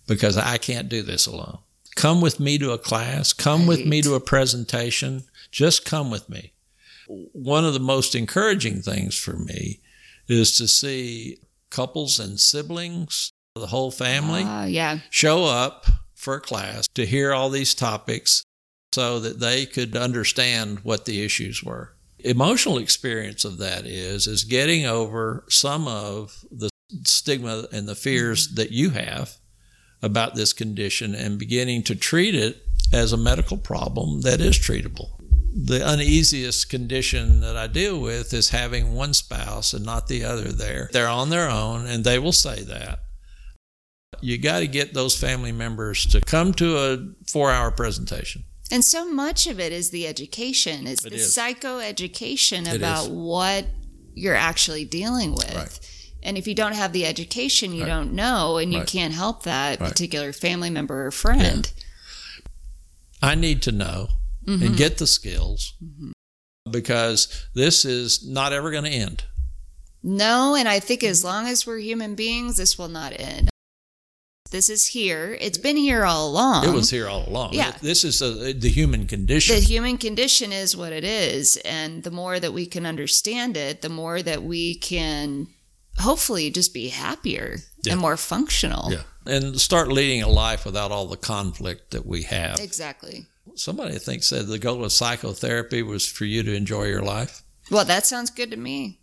because 0.06 0.36
I 0.36 0.58
can't 0.58 0.88
do 0.88 1.02
this 1.02 1.26
alone. 1.26 1.58
Come 1.94 2.20
with 2.20 2.40
me 2.40 2.58
to 2.58 2.72
a 2.72 2.78
class. 2.78 3.32
Come 3.32 3.60
right. 3.60 3.68
with 3.68 3.86
me 3.86 4.02
to 4.02 4.14
a 4.14 4.20
presentation. 4.20 5.24
Just 5.52 5.84
come 5.84 6.10
with 6.10 6.28
me. 6.28 6.52
One 7.06 7.64
of 7.64 7.74
the 7.74 7.80
most 7.80 8.16
encouraging 8.16 8.82
things 8.82 9.16
for 9.16 9.36
me 9.36 9.80
is 10.28 10.56
to 10.58 10.68
see 10.68 11.38
couples 11.70 12.18
and 12.20 12.38
siblings, 12.38 13.32
the 13.54 13.66
whole 13.66 13.90
family, 13.90 14.42
uh, 14.42 14.64
yeah. 14.64 14.98
show 15.10 15.44
up 15.44 15.86
for 16.14 16.36
a 16.36 16.40
class 16.40 16.86
to 16.94 17.04
hear 17.04 17.32
all 17.32 17.50
these 17.50 17.74
topics 17.74 18.44
so 18.92 19.18
that 19.20 19.40
they 19.40 19.66
could 19.66 19.96
understand 19.96 20.80
what 20.80 21.04
the 21.04 21.24
issues 21.24 21.62
were. 21.62 21.94
Emotional 22.20 22.78
experience 22.78 23.44
of 23.44 23.58
that 23.58 23.84
is 23.84 24.26
is 24.26 24.44
getting 24.44 24.86
over 24.86 25.44
some 25.48 25.86
of 25.86 26.44
the 26.50 26.70
stigma 27.02 27.66
and 27.72 27.86
the 27.88 27.94
fears 27.94 28.46
mm-hmm. 28.46 28.56
that 28.56 28.70
you 28.70 28.90
have 28.90 29.36
about 30.02 30.34
this 30.34 30.52
condition 30.52 31.14
and 31.14 31.38
beginning 31.38 31.82
to 31.82 31.94
treat 31.94 32.34
it 32.34 32.62
as 32.92 33.12
a 33.12 33.16
medical 33.16 33.56
problem 33.56 34.20
that 34.20 34.40
is 34.40 34.56
treatable. 34.56 35.10
The 35.56 35.88
uneasiest 35.88 36.68
condition 36.68 37.40
that 37.40 37.56
I 37.56 37.68
deal 37.68 38.00
with 38.00 38.32
is 38.34 38.48
having 38.50 38.94
one 38.94 39.14
spouse 39.14 39.72
and 39.72 39.84
not 39.84 40.08
the 40.08 40.24
other 40.24 40.50
there. 40.50 40.90
They're 40.92 41.08
on 41.08 41.30
their 41.30 41.48
own 41.48 41.86
and 41.86 42.04
they 42.04 42.18
will 42.18 42.32
say 42.32 42.62
that. 42.64 43.00
You 44.20 44.38
got 44.38 44.60
to 44.60 44.66
get 44.66 44.94
those 44.94 45.16
family 45.16 45.52
members 45.52 46.06
to 46.06 46.20
come 46.20 46.54
to 46.54 46.78
a 46.78 46.98
four 47.28 47.50
hour 47.50 47.70
presentation 47.70 48.44
and 48.70 48.84
so 48.84 49.08
much 49.08 49.46
of 49.46 49.60
it 49.60 49.72
is 49.72 49.90
the 49.90 50.06
education, 50.06 50.86
it's 50.86 51.04
it 51.04 51.10
the 51.10 51.16
is. 51.16 51.36
psychoeducation 51.36 52.74
about 52.74 53.10
what 53.10 53.66
you're 54.14 54.34
actually 54.34 54.84
dealing 54.84 55.32
with. 55.32 55.54
Right. 55.54 55.90
And 56.22 56.38
if 56.38 56.46
you 56.46 56.54
don't 56.54 56.74
have 56.74 56.92
the 56.92 57.04
education, 57.04 57.72
you 57.74 57.82
right. 57.82 57.88
don't 57.88 58.14
know, 58.14 58.56
and 58.56 58.72
you 58.72 58.78
right. 58.78 58.88
can't 58.88 59.12
help 59.12 59.42
that 59.42 59.78
particular 59.78 60.32
family 60.32 60.70
member 60.70 61.06
or 61.06 61.10
friend. 61.10 61.70
Yeah. 61.76 63.28
I 63.28 63.34
need 63.34 63.60
to 63.62 63.72
know 63.72 64.08
mm-hmm. 64.44 64.64
and 64.64 64.76
get 64.76 64.98
the 64.98 65.06
skills 65.06 65.74
mm-hmm. 65.82 66.12
because 66.70 67.46
this 67.54 67.84
is 67.84 68.26
not 68.28 68.52
ever 68.52 68.70
going 68.70 68.84
to 68.84 68.90
end. 68.90 69.24
No, 70.02 70.54
and 70.54 70.68
I 70.68 70.80
think 70.80 71.02
as 71.02 71.24
long 71.24 71.46
as 71.46 71.66
we're 71.66 71.78
human 71.78 72.14
beings, 72.14 72.58
this 72.58 72.78
will 72.78 72.88
not 72.88 73.18
end. 73.18 73.48
This 74.50 74.70
is 74.70 74.86
here. 74.88 75.36
It's 75.40 75.58
been 75.58 75.76
here 75.76 76.04
all 76.04 76.28
along. 76.28 76.68
It 76.68 76.72
was 76.72 76.90
here 76.90 77.08
all 77.08 77.26
along. 77.28 77.54
Yeah. 77.54 77.72
This 77.80 78.04
is 78.04 78.22
a, 78.22 78.52
the 78.52 78.68
human 78.68 79.06
condition. 79.06 79.56
The 79.56 79.60
human 79.60 79.98
condition 79.98 80.52
is 80.52 80.76
what 80.76 80.92
it 80.92 81.02
is. 81.02 81.56
And 81.64 82.04
the 82.04 82.12
more 82.12 82.38
that 82.38 82.52
we 82.52 82.66
can 82.66 82.86
understand 82.86 83.56
it, 83.56 83.82
the 83.82 83.88
more 83.88 84.22
that 84.22 84.44
we 84.44 84.76
can 84.76 85.48
hopefully 85.98 86.50
just 86.50 86.74
be 86.74 86.88
happier 86.88 87.56
yeah. 87.82 87.92
and 87.92 88.00
more 88.00 88.16
functional. 88.16 88.92
Yeah. 88.92 89.02
And 89.26 89.60
start 89.60 89.88
leading 89.88 90.22
a 90.22 90.28
life 90.28 90.64
without 90.64 90.92
all 90.92 91.06
the 91.06 91.16
conflict 91.16 91.90
that 91.92 92.06
we 92.06 92.22
have. 92.24 92.60
Exactly. 92.60 93.26
Somebody 93.56 93.94
I 93.94 93.98
think 93.98 94.22
said 94.22 94.46
the 94.46 94.58
goal 94.58 94.84
of 94.84 94.92
psychotherapy 94.92 95.82
was 95.82 96.06
for 96.06 96.24
you 96.24 96.42
to 96.42 96.54
enjoy 96.54 96.84
your 96.84 97.02
life. 97.02 97.42
Well, 97.70 97.84
that 97.84 98.06
sounds 98.06 98.30
good 98.30 98.50
to 98.50 98.56
me. 98.56 99.00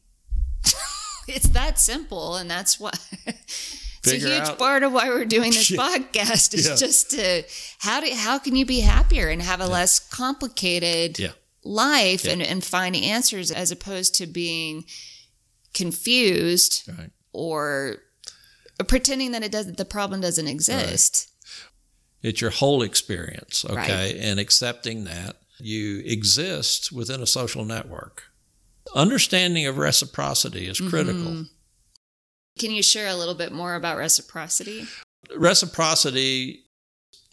it's 1.28 1.50
that 1.50 1.80
simple 1.80 2.36
and 2.36 2.50
that's 2.50 2.80
why 2.80 2.92
it's 3.26 4.08
a 4.08 4.18
huge 4.18 4.50
out. 4.50 4.60
part 4.60 4.84
of 4.84 4.94
why 4.94 5.10
we're 5.10 5.26
doing 5.26 5.52
this 5.52 5.72
podcast 5.72 6.54
is 6.54 6.68
yeah. 6.68 6.76
just 6.76 7.12
to 7.12 7.44
how 7.80 8.00
do 8.00 8.12
how 8.14 8.38
can 8.38 8.56
you 8.56 8.66
be 8.66 8.82
happier 8.82 9.30
and 9.30 9.42
have 9.42 9.62
a 9.62 9.66
yeah. 9.66 9.70
less 9.70 10.00
complicated 10.00 11.34
life 11.64 12.26
and, 12.26 12.42
and 12.42 12.64
find 12.64 12.96
answers 12.96 13.52
as 13.52 13.72
opposed 13.72 14.16
to 14.16 14.26
being 14.26 14.86
confused 15.74 16.90
right. 16.98 17.12
or 17.34 17.98
pretending 18.88 19.32
that 19.32 19.44
it 19.44 19.52
doesn't 19.52 19.78
the 19.78 19.86
problem 19.86 20.22
doesn't 20.22 20.48
exist. 20.48 21.28
Right. 21.28 21.31
It's 22.22 22.42
your 22.42 22.52
whole 22.52 22.82
experience, 22.82 23.66
okay? 23.66 23.76
Right. 23.76 24.16
And 24.20 24.40
accepting 24.40 25.06
that 25.06 25.38
you 25.60 26.00
exist 26.06 26.92
within 26.92 27.22
a 27.22 27.28
social 27.28 27.66
network. 27.66 28.24
Understanding 28.96 29.66
of 29.66 29.78
reciprocity 29.78 30.68
is 30.68 30.80
critical. 30.80 31.22
Mm-hmm 31.22 31.44
can 32.60 32.72
you 32.72 32.84
share 32.84 33.08
a 33.08 33.16
little 33.16 33.34
bit 33.34 33.52
more 33.52 33.76
about 33.76 33.98
reciprocity? 33.98 34.86
Reciprocity 35.36 36.66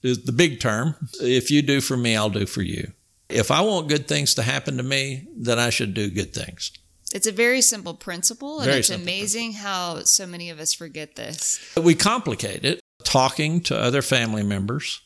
is 0.03 0.25
the 0.25 0.33
big 0.33 0.61
term. 0.61 0.95
If 1.21 1.51
you 1.51 1.63
do 1.63 1.81
for 1.81 1.97
me, 1.97 2.17
I'll 2.17 2.31
do 2.31 2.47
for 2.47 2.63
you. 2.63 2.93
If 3.29 3.51
I 3.51 3.61
want 3.61 3.89
good 3.89 4.09
things 4.09 4.35
to 4.37 4.43
happen 4.43 4.77
to 4.79 4.83
me, 4.83 5.29
then 5.37 5.59
I 5.59 5.71
should 5.71 5.93
do 5.93 6.11
good 6.11 6.33
things. 6.33 6.73
It's 7.13 7.27
a 7.27 7.33
very 7.33 7.61
simple 7.63 7.95
principle, 7.95 8.61
and 8.61 8.67
very 8.67 8.81
it's 8.81 8.91
amazing 8.91 9.53
principle. 9.53 9.71
how 9.71 10.05
so 10.05 10.27
many 10.27 10.51
of 10.51 10.61
us 10.61 10.73
forget 10.73 11.17
this. 11.17 11.59
We 11.77 11.95
complicate 11.95 12.65
it 12.65 12.81
talking 13.09 13.63
to 13.63 13.75
other 13.75 14.03
family 14.03 14.43
members 14.43 15.01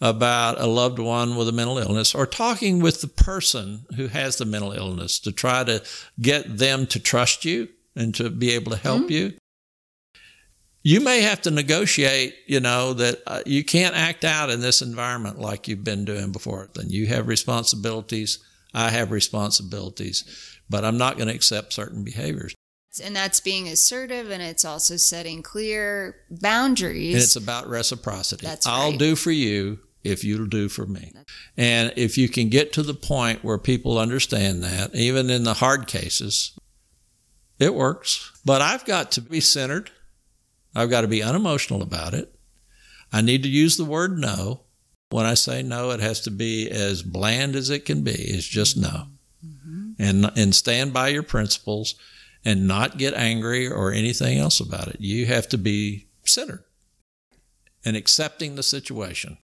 about 0.00 0.60
a 0.60 0.66
loved 0.66 0.98
one 0.98 1.36
with 1.36 1.48
a 1.48 1.52
mental 1.52 1.78
illness 1.78 2.12
or 2.12 2.26
talking 2.26 2.80
with 2.80 3.00
the 3.00 3.06
person 3.06 3.86
who 3.94 4.08
has 4.08 4.36
the 4.36 4.44
mental 4.44 4.72
illness 4.72 5.20
to 5.20 5.30
try 5.30 5.62
to 5.62 5.80
get 6.20 6.58
them 6.58 6.88
to 6.88 6.98
trust 6.98 7.44
you 7.44 7.68
and 7.94 8.16
to 8.16 8.28
be 8.30 8.50
able 8.50 8.72
to 8.72 8.76
help 8.76 9.02
mm-hmm. 9.02 9.12
you 9.12 9.32
you 10.82 11.00
may 11.00 11.22
have 11.22 11.42
to 11.42 11.50
negotiate, 11.50 12.36
you 12.46 12.60
know, 12.60 12.92
that 12.92 13.20
uh, 13.26 13.42
you 13.44 13.64
can't 13.64 13.96
act 13.96 14.24
out 14.24 14.50
in 14.50 14.60
this 14.60 14.82
environment 14.82 15.40
like 15.40 15.66
you've 15.66 15.82
been 15.82 16.04
doing 16.04 16.30
before. 16.30 16.68
Then 16.74 16.90
you 16.90 17.08
have 17.08 17.26
responsibilities. 17.26 18.38
I 18.72 18.90
have 18.90 19.10
responsibilities, 19.10 20.22
but 20.70 20.84
I'm 20.84 20.96
not 20.96 21.16
going 21.16 21.26
to 21.26 21.34
accept 21.34 21.72
certain 21.72 22.04
behaviors. 22.04 22.54
And 23.00 23.14
that's 23.14 23.40
being 23.40 23.68
assertive 23.68 24.30
and 24.30 24.42
it's 24.42 24.64
also 24.64 24.96
setting 24.96 25.42
clear 25.42 26.16
boundaries. 26.30 27.14
And 27.14 27.22
it's 27.22 27.36
about 27.36 27.68
reciprocity. 27.68 28.46
That's 28.46 28.66
I'll 28.66 28.90
right. 28.90 28.98
do 28.98 29.16
for 29.16 29.30
you 29.30 29.80
if 30.04 30.24
you'll 30.24 30.46
do 30.46 30.68
for 30.68 30.86
me. 30.86 31.12
And 31.56 31.92
if 31.96 32.16
you 32.16 32.28
can 32.28 32.48
get 32.48 32.72
to 32.74 32.82
the 32.82 32.94
point 32.94 33.44
where 33.44 33.58
people 33.58 33.98
understand 33.98 34.62
that, 34.62 34.94
even 34.94 35.30
in 35.30 35.44
the 35.44 35.54
hard 35.54 35.86
cases, 35.86 36.56
it 37.58 37.74
works. 37.74 38.32
But 38.44 38.62
I've 38.62 38.84
got 38.84 39.12
to 39.12 39.20
be 39.20 39.40
centered. 39.40 39.90
I've 40.74 40.90
got 40.90 41.00
to 41.02 41.08
be 41.08 41.22
unemotional 41.22 41.82
about 41.82 42.14
it. 42.14 42.34
I 43.12 43.20
need 43.20 43.42
to 43.42 43.48
use 43.48 43.76
the 43.76 43.84
word 43.84 44.18
no. 44.18 44.62
When 45.10 45.24
I 45.24 45.34
say 45.34 45.62
no, 45.62 45.90
it 45.90 46.00
has 46.00 46.20
to 46.22 46.30
be 46.30 46.68
as 46.70 47.02
bland 47.02 47.54
as 47.54 47.70
it 47.70 47.84
can 47.84 48.02
be. 48.02 48.10
It's 48.10 48.46
just 48.46 48.76
no. 48.76 49.06
Mm-hmm. 49.44 49.92
And, 49.98 50.30
and 50.36 50.54
stand 50.54 50.92
by 50.92 51.08
your 51.08 51.22
principles 51.22 51.94
and 52.46 52.68
not 52.68 52.96
get 52.96 53.12
angry 53.12 53.68
or 53.68 53.92
anything 53.92 54.38
else 54.38 54.60
about 54.60 54.86
it. 54.86 55.00
You 55.00 55.26
have 55.26 55.48
to 55.48 55.58
be 55.58 56.06
centered 56.24 56.62
and 57.84 57.96
accepting 57.96 58.54
the 58.54 58.62
situation 58.62 59.38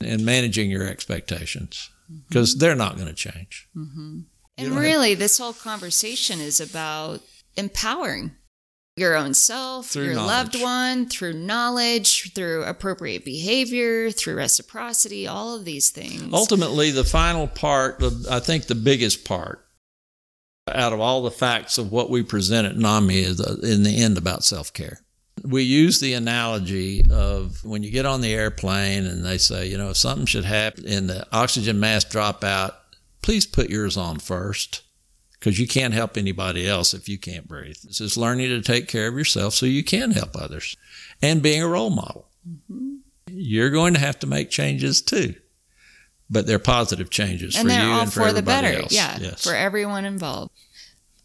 and 0.00 0.24
managing 0.24 0.70
your 0.70 0.88
expectations 0.88 1.90
mm-hmm. 2.10 2.22
because 2.28 2.56
they're 2.56 2.74
not 2.74 2.96
going 2.96 3.08
to 3.08 3.14
change. 3.14 3.68
Mm-hmm. 3.76 4.20
And 4.56 4.68
don't 4.68 4.72
have- 4.72 4.82
really, 4.82 5.14
this 5.14 5.36
whole 5.36 5.52
conversation 5.52 6.40
is 6.40 6.60
about 6.60 7.20
empowering 7.56 8.32
your 8.96 9.14
own 9.14 9.34
self, 9.34 9.88
Through 9.88 10.04
your 10.04 10.14
loved 10.14 10.60
one, 10.60 11.06
through 11.06 11.34
knowledge, 11.34 12.32
through 12.34 12.64
appropriate 12.64 13.24
behavior, 13.24 14.10
through 14.10 14.36
reciprocity, 14.36 15.26
all 15.26 15.56
of 15.56 15.66
these 15.66 15.90
things. 15.90 16.32
Ultimately, 16.32 16.90
the 16.90 17.04
final 17.04 17.46
part, 17.48 17.98
the- 17.98 18.28
I 18.30 18.40
think 18.40 18.64
the 18.64 18.74
biggest 18.74 19.26
part 19.26 19.66
out 20.68 20.92
of 20.92 21.00
all 21.00 21.22
the 21.22 21.30
facts 21.30 21.78
of 21.78 21.90
what 21.90 22.10
we 22.10 22.22
present 22.22 22.66
at 22.66 22.76
NAMI 22.76 23.26
uh, 23.26 23.54
in 23.62 23.82
the 23.82 24.02
end 24.02 24.16
about 24.16 24.44
self 24.44 24.72
care. 24.72 25.00
We 25.44 25.62
use 25.62 25.98
the 25.98 26.14
analogy 26.14 27.02
of 27.10 27.64
when 27.64 27.82
you 27.82 27.90
get 27.90 28.06
on 28.06 28.20
the 28.20 28.32
airplane 28.32 29.06
and 29.06 29.24
they 29.24 29.38
say, 29.38 29.66
you 29.66 29.76
know, 29.76 29.90
if 29.90 29.96
something 29.96 30.26
should 30.26 30.44
happen 30.44 30.86
and 30.86 31.08
the 31.08 31.26
oxygen 31.32 31.80
mask 31.80 32.10
drop 32.10 32.44
out, 32.44 32.74
please 33.22 33.46
put 33.46 33.70
yours 33.70 33.96
on 33.96 34.18
first 34.18 34.82
because 35.32 35.58
you 35.58 35.66
can't 35.66 35.94
help 35.94 36.16
anybody 36.16 36.68
else 36.68 36.94
if 36.94 37.08
you 37.08 37.18
can't 37.18 37.48
breathe. 37.48 37.76
It's 37.82 37.98
just 37.98 38.16
learning 38.16 38.50
to 38.50 38.60
take 38.60 38.86
care 38.86 39.08
of 39.08 39.18
yourself 39.18 39.54
so 39.54 39.66
you 39.66 39.82
can 39.82 40.12
help 40.12 40.36
others 40.36 40.76
and 41.20 41.42
being 41.42 41.62
a 41.62 41.68
role 41.68 41.90
model. 41.90 42.28
You're 43.28 43.70
going 43.70 43.94
to 43.94 44.00
have 44.00 44.20
to 44.20 44.28
make 44.28 44.50
changes 44.50 45.02
too, 45.02 45.34
but 46.32 46.46
they're 46.46 46.58
positive 46.58 47.10
changes 47.10 47.54
and 47.54 47.62
for 47.64 47.68
they're 47.68 47.84
you 47.84 47.92
all 47.92 48.00
and 48.02 48.12
for, 48.12 48.20
for 48.28 48.32
the 48.32 48.42
better. 48.42 48.68
else. 48.82 48.92
Yeah, 48.92 49.18
Yes. 49.20 49.44
for 49.44 49.54
everyone 49.54 50.04
involved. 50.04 50.50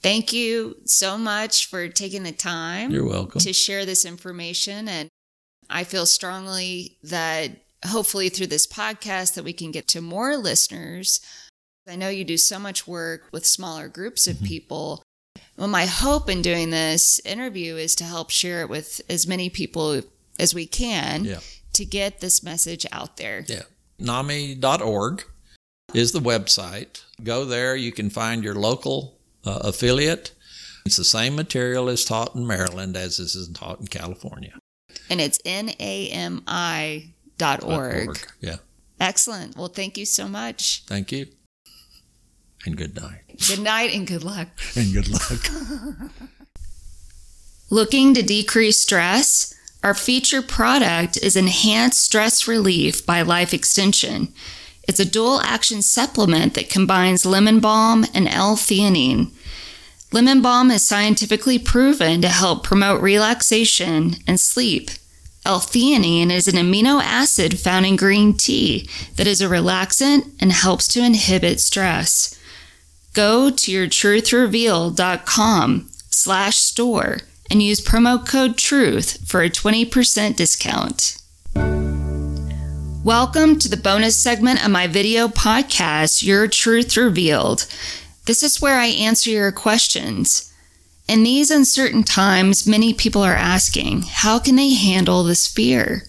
Thank 0.04 0.32
you 0.34 0.76
so 0.86 1.18
much 1.18 1.68
for 1.68 1.88
taking 1.88 2.24
the 2.24 2.32
time 2.32 2.92
You're 2.92 3.06
welcome. 3.08 3.42
to 3.42 3.54
share 3.54 3.86
this 3.86 4.06
information. 4.06 4.88
And 4.88 5.10
I 5.70 5.84
feel 5.84 6.06
strongly 6.06 6.98
that 7.04 7.52
hopefully 7.86 8.30
through 8.30 8.48
this 8.48 8.68
podcast 8.68 9.34
that 9.36 9.44
we 9.44 9.54
can 9.54 9.72
get 9.72 9.88
to 9.90 10.02
more 10.02 10.38
listeners. 10.38 11.20
I 11.90 11.96
know 11.96 12.10
you 12.10 12.24
do 12.26 12.38
so 12.38 12.60
much 12.60 12.86
work 12.88 13.24
with 13.32 13.46
smaller 13.46 13.88
groups 13.88 14.28
of 14.28 14.36
Mm-hmm. 14.38 14.46
people. 14.46 15.04
Well, 15.58 15.68
my 15.68 15.86
hope 15.86 16.30
in 16.30 16.42
doing 16.44 16.70
this 16.70 17.20
interview 17.26 17.76
is 17.78 17.96
to 17.96 18.04
help 18.04 18.30
share 18.30 18.62
it 18.62 18.70
with 18.70 19.02
as 19.10 19.26
many 19.26 19.50
people 19.50 20.02
as 20.38 20.54
we 20.54 20.68
can 20.68 21.26
Yeah. 21.26 21.40
to 21.74 21.86
get 21.86 22.20
this 22.20 22.44
message 22.44 22.86
out 22.92 23.18
there. 23.18 23.44
Yeah. 23.48 23.64
NAMI.org 24.00 25.24
is 25.94 26.12
the 26.12 26.20
website. 26.20 27.04
Go 27.24 27.46
there. 27.46 27.76
You 27.76 27.92
can 27.92 28.10
find 28.10 28.44
your 28.44 28.56
local 28.56 29.18
uh, 29.46 29.60
affiliate. 29.62 30.32
It's 30.86 30.98
the 30.98 31.04
same 31.04 31.36
material 31.36 31.90
as 31.90 32.06
taught 32.06 32.36
in 32.36 32.48
Maryland 32.48 32.96
as 32.96 33.18
this 33.18 33.36
is 33.36 33.50
taught 33.50 33.80
in 33.80 33.88
California. 33.88 34.54
And 35.10 35.20
it's 35.20 35.40
nami 35.46 37.14
dot 37.38 37.64
org. 37.64 38.20
Yeah. 38.40 38.58
Excellent. 39.00 39.56
Well, 39.56 39.68
thank 39.68 39.98
you 39.98 40.06
so 40.06 40.28
much. 40.28 40.84
Thank 40.88 41.12
you. 41.12 41.28
And 42.66 42.76
good 42.76 43.00
night. 43.00 43.22
Good 43.48 43.60
night 43.60 43.94
and 43.94 44.08
good 44.08 44.24
luck. 44.24 44.48
And 44.76 44.94
good 44.94 45.08
luck. 45.08 46.10
Looking 47.70 48.14
to 48.14 48.22
decrease 48.22 48.80
stress? 48.80 49.54
Our 49.84 49.94
featured 49.94 50.48
product 50.48 51.18
is 51.18 51.36
Enhanced 51.36 52.02
Stress 52.02 52.48
Relief 52.48 53.06
by 53.06 53.22
Life 53.22 53.54
Extension. 53.54 54.30
It's 54.88 55.00
a 55.00 55.06
dual 55.06 55.40
action 55.42 55.84
supplement 55.84 56.56
that 56.56 56.70
combines 56.70 57.26
lemon 57.26 57.60
balm 57.60 58.06
and 58.14 58.26
L-theanine. 58.28 59.32
Lemon 60.12 60.42
balm 60.42 60.72
is 60.72 60.82
scientifically 60.84 61.60
proven 61.60 62.22
to 62.22 62.30
help 62.30 62.64
promote 62.64 63.02
relaxation 63.02 64.16
and 64.26 64.40
sleep. 64.40 64.90
L-theanine 65.46 66.32
is 66.32 66.48
an 66.48 66.56
amino 66.56 67.02
acid 67.02 67.60
found 67.60 67.86
in 67.86 67.98
green 67.98 68.34
tea 68.34 68.90
that 69.16 69.28
is 69.28 69.42
a 69.42 69.48
relaxant 69.48 70.32
and 70.40 70.52
helps 70.52 70.88
to 70.90 71.04
inhibit 71.04 71.60
stress. 71.60 72.34
Go 73.14 73.52
to 73.52 73.72
yourtruthrevealed.com 73.72 75.90
slash 76.10 76.58
store 76.58 77.20
and 77.50 77.62
use 77.62 77.82
promo 77.82 78.26
code 78.26 78.58
TRUTH 78.58 79.28
for 79.28 79.42
a 79.42 79.50
20% 79.50 80.36
discount. 80.36 81.18
Welcome 83.04 83.58
to 83.60 83.70
the 83.70 83.78
bonus 83.78 84.20
segment 84.20 84.64
of 84.66 84.72
my 84.72 84.88
video 84.88 85.28
podcast, 85.28 86.24
Your 86.24 86.48
Truth 86.48 86.98
Revealed. 86.98 87.66
This 88.26 88.44
is 88.44 88.62
where 88.62 88.78
I 88.78 88.88
answer 88.88 89.30
your 89.30 89.52
questions. 89.54 90.54
In 91.08 91.24
these 91.24 91.50
uncertain 91.50 92.04
times, 92.04 92.68
many 92.68 92.94
people 92.94 93.22
are 93.22 93.34
asking, 93.34 94.02
how 94.02 94.40
can 94.40 94.58
they 94.58 94.74
handle 94.74 95.24
this 95.24 95.48
fear? 95.48 96.04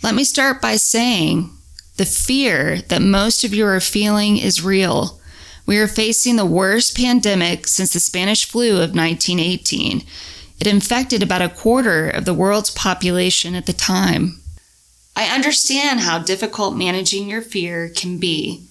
Let 0.00 0.14
me 0.14 0.22
start 0.22 0.62
by 0.62 0.76
saying 0.76 1.50
the 1.96 2.06
fear 2.06 2.82
that 2.82 3.02
most 3.02 3.42
of 3.42 3.52
you 3.52 3.66
are 3.66 3.80
feeling 3.80 4.38
is 4.38 4.62
real. 4.62 5.20
We 5.66 5.78
are 5.78 5.88
facing 5.88 6.36
the 6.36 6.46
worst 6.46 6.96
pandemic 6.96 7.66
since 7.66 7.92
the 7.92 8.00
Spanish 8.00 8.48
flu 8.48 8.74
of 8.74 8.94
1918. 8.94 10.04
It 10.62 10.68
infected 10.68 11.24
about 11.24 11.42
a 11.42 11.48
quarter 11.48 12.08
of 12.08 12.24
the 12.24 12.32
world's 12.32 12.70
population 12.70 13.56
at 13.56 13.66
the 13.66 13.72
time. 13.72 14.38
I 15.16 15.24
understand 15.24 15.98
how 15.98 16.20
difficult 16.20 16.76
managing 16.76 17.28
your 17.28 17.42
fear 17.42 17.88
can 17.88 18.18
be. 18.18 18.62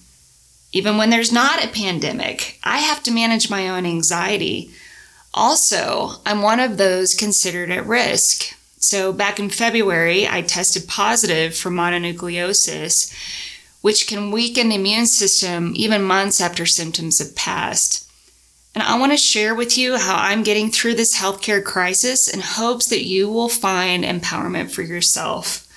Even 0.72 0.96
when 0.96 1.10
there's 1.10 1.30
not 1.30 1.62
a 1.62 1.68
pandemic, 1.68 2.58
I 2.64 2.78
have 2.78 3.02
to 3.02 3.10
manage 3.10 3.50
my 3.50 3.68
own 3.68 3.84
anxiety. 3.84 4.70
Also, 5.34 6.12
I'm 6.24 6.40
one 6.40 6.60
of 6.60 6.78
those 6.78 7.14
considered 7.14 7.70
at 7.70 7.84
risk. 7.84 8.56
So, 8.78 9.12
back 9.12 9.38
in 9.38 9.50
February, 9.50 10.26
I 10.26 10.40
tested 10.40 10.88
positive 10.88 11.54
for 11.54 11.68
mononucleosis, 11.68 13.12
which 13.82 14.06
can 14.06 14.30
weaken 14.30 14.70
the 14.70 14.76
immune 14.76 15.04
system 15.04 15.74
even 15.76 16.02
months 16.02 16.40
after 16.40 16.64
symptoms 16.64 17.18
have 17.18 17.36
passed. 17.36 18.01
And 18.74 18.82
I 18.82 18.98
want 18.98 19.12
to 19.12 19.18
share 19.18 19.54
with 19.54 19.76
you 19.76 19.98
how 19.98 20.16
I'm 20.16 20.42
getting 20.42 20.70
through 20.70 20.94
this 20.94 21.18
healthcare 21.18 21.62
crisis 21.62 22.26
in 22.26 22.40
hopes 22.40 22.86
that 22.86 23.04
you 23.04 23.28
will 23.28 23.50
find 23.50 24.02
empowerment 24.02 24.70
for 24.70 24.82
yourself. 24.82 25.68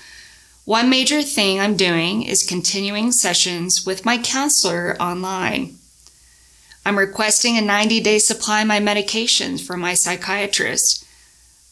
One 0.63 0.89
major 0.89 1.21
thing 1.21 1.59
I'm 1.59 1.75
doing 1.75 2.23
is 2.23 2.41
continuing 2.41 3.11
sessions 3.11 3.85
with 3.85 4.05
my 4.05 4.17
counselor 4.17 4.95
online. 4.99 5.77
I'm 6.85 6.97
requesting 6.97 7.57
a 7.57 7.61
90 7.61 7.99
day 8.01 8.19
supply 8.19 8.61
of 8.61 8.67
my 8.67 8.79
medications 8.79 9.61
from 9.61 9.81
my 9.81 9.93
psychiatrist. 9.93 11.05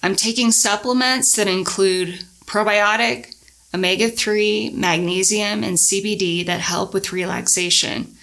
I'm 0.01 0.15
taking 0.15 0.51
supplements 0.51 1.35
that 1.35 1.47
include 1.47 2.25
probiotic, 2.45 3.35
omega 3.73 4.09
3, 4.09 4.71
magnesium, 4.75 5.63
and 5.63 5.77
CBD 5.77 6.45
that 6.45 6.59
help 6.59 6.93
with 6.93 7.13
relaxation. 7.13 8.15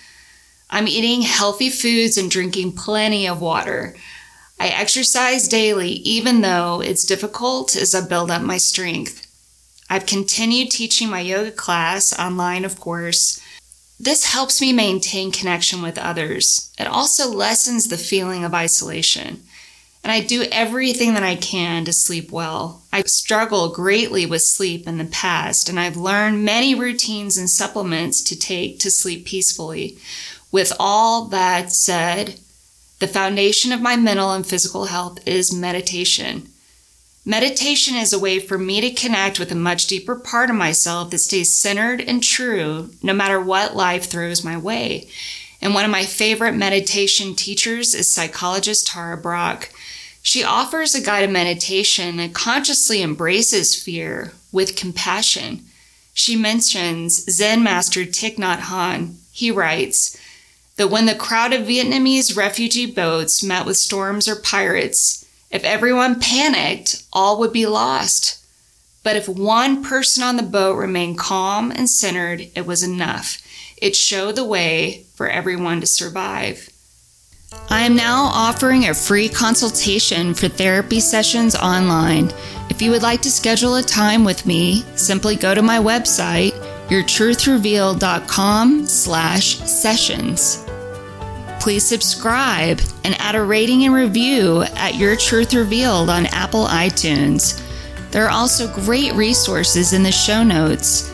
I'm 0.70 0.86
eating 0.86 1.22
healthy 1.22 1.68
foods 1.68 2.16
and 2.16 2.30
drinking 2.30 2.72
plenty 2.72 3.26
of 3.26 3.40
water. 3.40 3.96
I 4.60 4.68
exercise 4.68 5.48
daily, 5.48 5.90
even 5.90 6.42
though 6.42 6.80
it's 6.80 7.04
difficult 7.04 7.74
as 7.74 7.94
I 7.94 8.06
build 8.06 8.30
up 8.30 8.42
my 8.42 8.56
strength. 8.56 9.26
I've 9.88 10.06
continued 10.06 10.70
teaching 10.70 11.10
my 11.10 11.20
yoga 11.20 11.50
class 11.50 12.16
online, 12.16 12.64
of 12.64 12.78
course. 12.78 13.42
This 13.98 14.32
helps 14.32 14.60
me 14.60 14.72
maintain 14.72 15.32
connection 15.32 15.82
with 15.82 15.98
others. 15.98 16.72
It 16.78 16.86
also 16.86 17.28
lessens 17.28 17.88
the 17.88 17.98
feeling 17.98 18.44
of 18.44 18.54
isolation. 18.54 19.42
And 20.04 20.12
I 20.12 20.20
do 20.20 20.44
everything 20.52 21.14
that 21.14 21.24
I 21.24 21.34
can 21.34 21.84
to 21.84 21.92
sleep 21.92 22.30
well. 22.30 22.82
I 22.92 23.02
struggled 23.02 23.74
greatly 23.74 24.24
with 24.24 24.42
sleep 24.42 24.86
in 24.86 24.98
the 24.98 25.04
past, 25.04 25.68
and 25.68 25.78
I've 25.78 25.96
learned 25.96 26.44
many 26.44 26.74
routines 26.74 27.36
and 27.36 27.50
supplements 27.50 28.22
to 28.22 28.38
take 28.38 28.78
to 28.78 28.90
sleep 28.90 29.26
peacefully. 29.26 29.98
With 30.52 30.72
all 30.78 31.26
that 31.26 31.72
said, 31.72 32.40
the 32.98 33.08
foundation 33.08 33.72
of 33.72 33.80
my 33.80 33.96
mental 33.96 34.32
and 34.32 34.46
physical 34.46 34.86
health 34.86 35.26
is 35.26 35.54
meditation. 35.54 36.48
Meditation 37.24 37.94
is 37.96 38.12
a 38.12 38.18
way 38.18 38.38
for 38.38 38.58
me 38.58 38.80
to 38.80 38.90
connect 38.90 39.38
with 39.38 39.52
a 39.52 39.56
much 39.56 39.86
deeper 39.86 40.16
part 40.16 40.50
of 40.50 40.56
myself 40.56 41.10
that 41.10 41.18
stays 41.18 41.52
centered 41.52 42.00
and 42.00 42.22
true 42.22 42.90
no 43.02 43.12
matter 43.12 43.40
what 43.40 43.76
life 43.76 44.06
throws 44.06 44.42
my 44.42 44.56
way. 44.56 45.08
And 45.62 45.74
one 45.74 45.84
of 45.84 45.90
my 45.90 46.04
favorite 46.04 46.54
meditation 46.54 47.34
teachers 47.36 47.94
is 47.94 48.12
psychologist 48.12 48.86
Tara 48.86 49.16
Brach. 49.16 49.70
She 50.22 50.42
offers 50.42 50.94
a 50.94 51.00
guided 51.00 51.30
meditation 51.30 52.16
that 52.16 52.34
consciously 52.34 53.02
embraces 53.02 53.80
fear 53.80 54.32
with 54.50 54.76
compassion. 54.76 55.64
She 56.12 56.36
mentions 56.36 57.24
Zen 57.30 57.62
master 57.62 58.00
Thich 58.00 58.36
Nhat 58.36 58.60
Hanh. 58.60 59.14
He 59.32 59.50
writes 59.50 60.18
that 60.80 60.88
when 60.88 61.04
the 61.04 61.14
crowd 61.14 61.52
of 61.52 61.66
Vietnamese 61.66 62.34
refugee 62.34 62.90
boats 62.90 63.44
met 63.44 63.66
with 63.66 63.76
storms 63.76 64.26
or 64.26 64.34
pirates, 64.34 65.26
if 65.50 65.62
everyone 65.62 66.18
panicked, 66.18 67.02
all 67.12 67.38
would 67.38 67.52
be 67.52 67.66
lost. 67.66 68.42
But 69.02 69.14
if 69.14 69.28
one 69.28 69.84
person 69.84 70.22
on 70.22 70.38
the 70.38 70.42
boat 70.42 70.78
remained 70.78 71.18
calm 71.18 71.70
and 71.70 71.90
centered, 71.90 72.48
it 72.54 72.64
was 72.64 72.82
enough. 72.82 73.42
It 73.76 73.94
showed 73.94 74.36
the 74.36 74.44
way 74.44 75.04
for 75.14 75.28
everyone 75.28 75.82
to 75.82 75.86
survive. 75.86 76.70
I 77.68 77.82
am 77.82 77.94
now 77.94 78.30
offering 78.32 78.88
a 78.88 78.94
free 78.94 79.28
consultation 79.28 80.32
for 80.32 80.48
therapy 80.48 81.00
sessions 81.00 81.54
online. 81.54 82.32
If 82.70 82.80
you 82.80 82.90
would 82.90 83.02
like 83.02 83.20
to 83.20 83.30
schedule 83.30 83.74
a 83.74 83.82
time 83.82 84.24
with 84.24 84.46
me, 84.46 84.82
simply 84.96 85.36
go 85.36 85.54
to 85.54 85.60
my 85.60 85.76
website, 85.76 86.52
yourtruthrevealed.com 86.88 88.86
slash 88.86 89.58
sessions. 89.58 90.64
Please 91.60 91.86
subscribe 91.86 92.80
and 93.04 93.14
add 93.20 93.34
a 93.34 93.44
rating 93.44 93.84
and 93.84 93.92
review 93.92 94.62
at 94.76 94.94
Your 94.94 95.14
Truth 95.14 95.52
Revealed 95.52 96.08
on 96.08 96.24
Apple 96.26 96.64
iTunes. 96.64 97.62
There 98.10 98.24
are 98.24 98.30
also 98.30 98.66
great 98.72 99.12
resources 99.12 99.92
in 99.92 100.02
the 100.02 100.10
show 100.10 100.42
notes. 100.42 101.12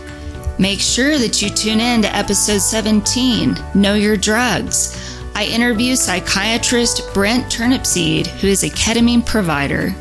Make 0.57 0.79
sure 0.79 1.19
that 1.19 1.43
you 1.43 1.51
tune 1.51 1.81
in 1.81 2.01
to 2.03 2.15
episode 2.15 2.61
17, 2.61 3.57
Know 3.75 3.95
Your 3.95 4.17
Drugs. 4.17 5.21
I 5.35 5.47
interview 5.47 5.97
psychiatrist 5.97 7.13
Brent 7.13 7.53
Turnipseed, 7.53 8.29
who 8.29 8.47
is 8.47 8.63
a 8.63 8.71
ketamine 8.71 9.27
provider. 9.27 9.95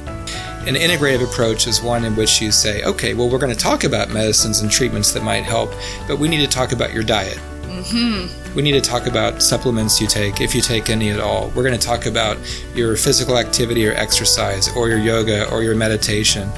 An 0.68 0.76
integrative 0.76 1.24
approach 1.24 1.66
is 1.66 1.82
one 1.82 2.06
in 2.06 2.16
which 2.16 2.40
you 2.40 2.52
say, 2.52 2.84
okay, 2.84 3.16
well, 3.16 3.32
we're 3.32 3.40
going 3.40 3.54
to 3.54 3.60
talk 3.60 3.84
about 3.84 4.12
medicines 4.12 4.60
and 4.60 4.70
treatments 4.70 5.12
that 5.14 5.24
might 5.24 5.44
help, 5.44 5.74
but 6.08 6.20
we 6.20 6.28
need 6.28 6.42
to 6.42 6.48
talk 6.48 6.72
about 6.72 6.94
your 6.94 7.04
diet. 7.04 7.40
Mm-hmm. 7.64 8.45
We 8.56 8.62
need 8.62 8.72
to 8.72 8.82
talk 8.82 9.06
about 9.06 9.42
supplements 9.42 10.00
you 10.00 10.08
take, 10.08 10.40
if 10.40 10.56
you 10.56 10.62
take 10.62 10.90
any 10.90 11.10
at 11.10 11.20
all. 11.20 11.50
We're 11.50 11.64
going 11.64 11.78
to 11.78 11.88
talk 11.88 12.06
about 12.06 12.38
your 12.74 12.96
physical 12.96 13.38
activity 13.38 13.86
or 13.86 13.92
exercise, 13.92 14.74
or 14.78 14.88
your 14.88 14.98
yoga, 14.98 15.52
or 15.52 15.62
your 15.62 15.76
meditation. 15.76 16.50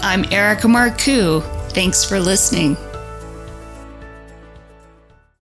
I'm 0.00 0.24
Erica 0.32 0.66
Marcoux. 0.66 1.42
Thanks 1.72 2.06
for 2.06 2.18
listening. 2.18 2.78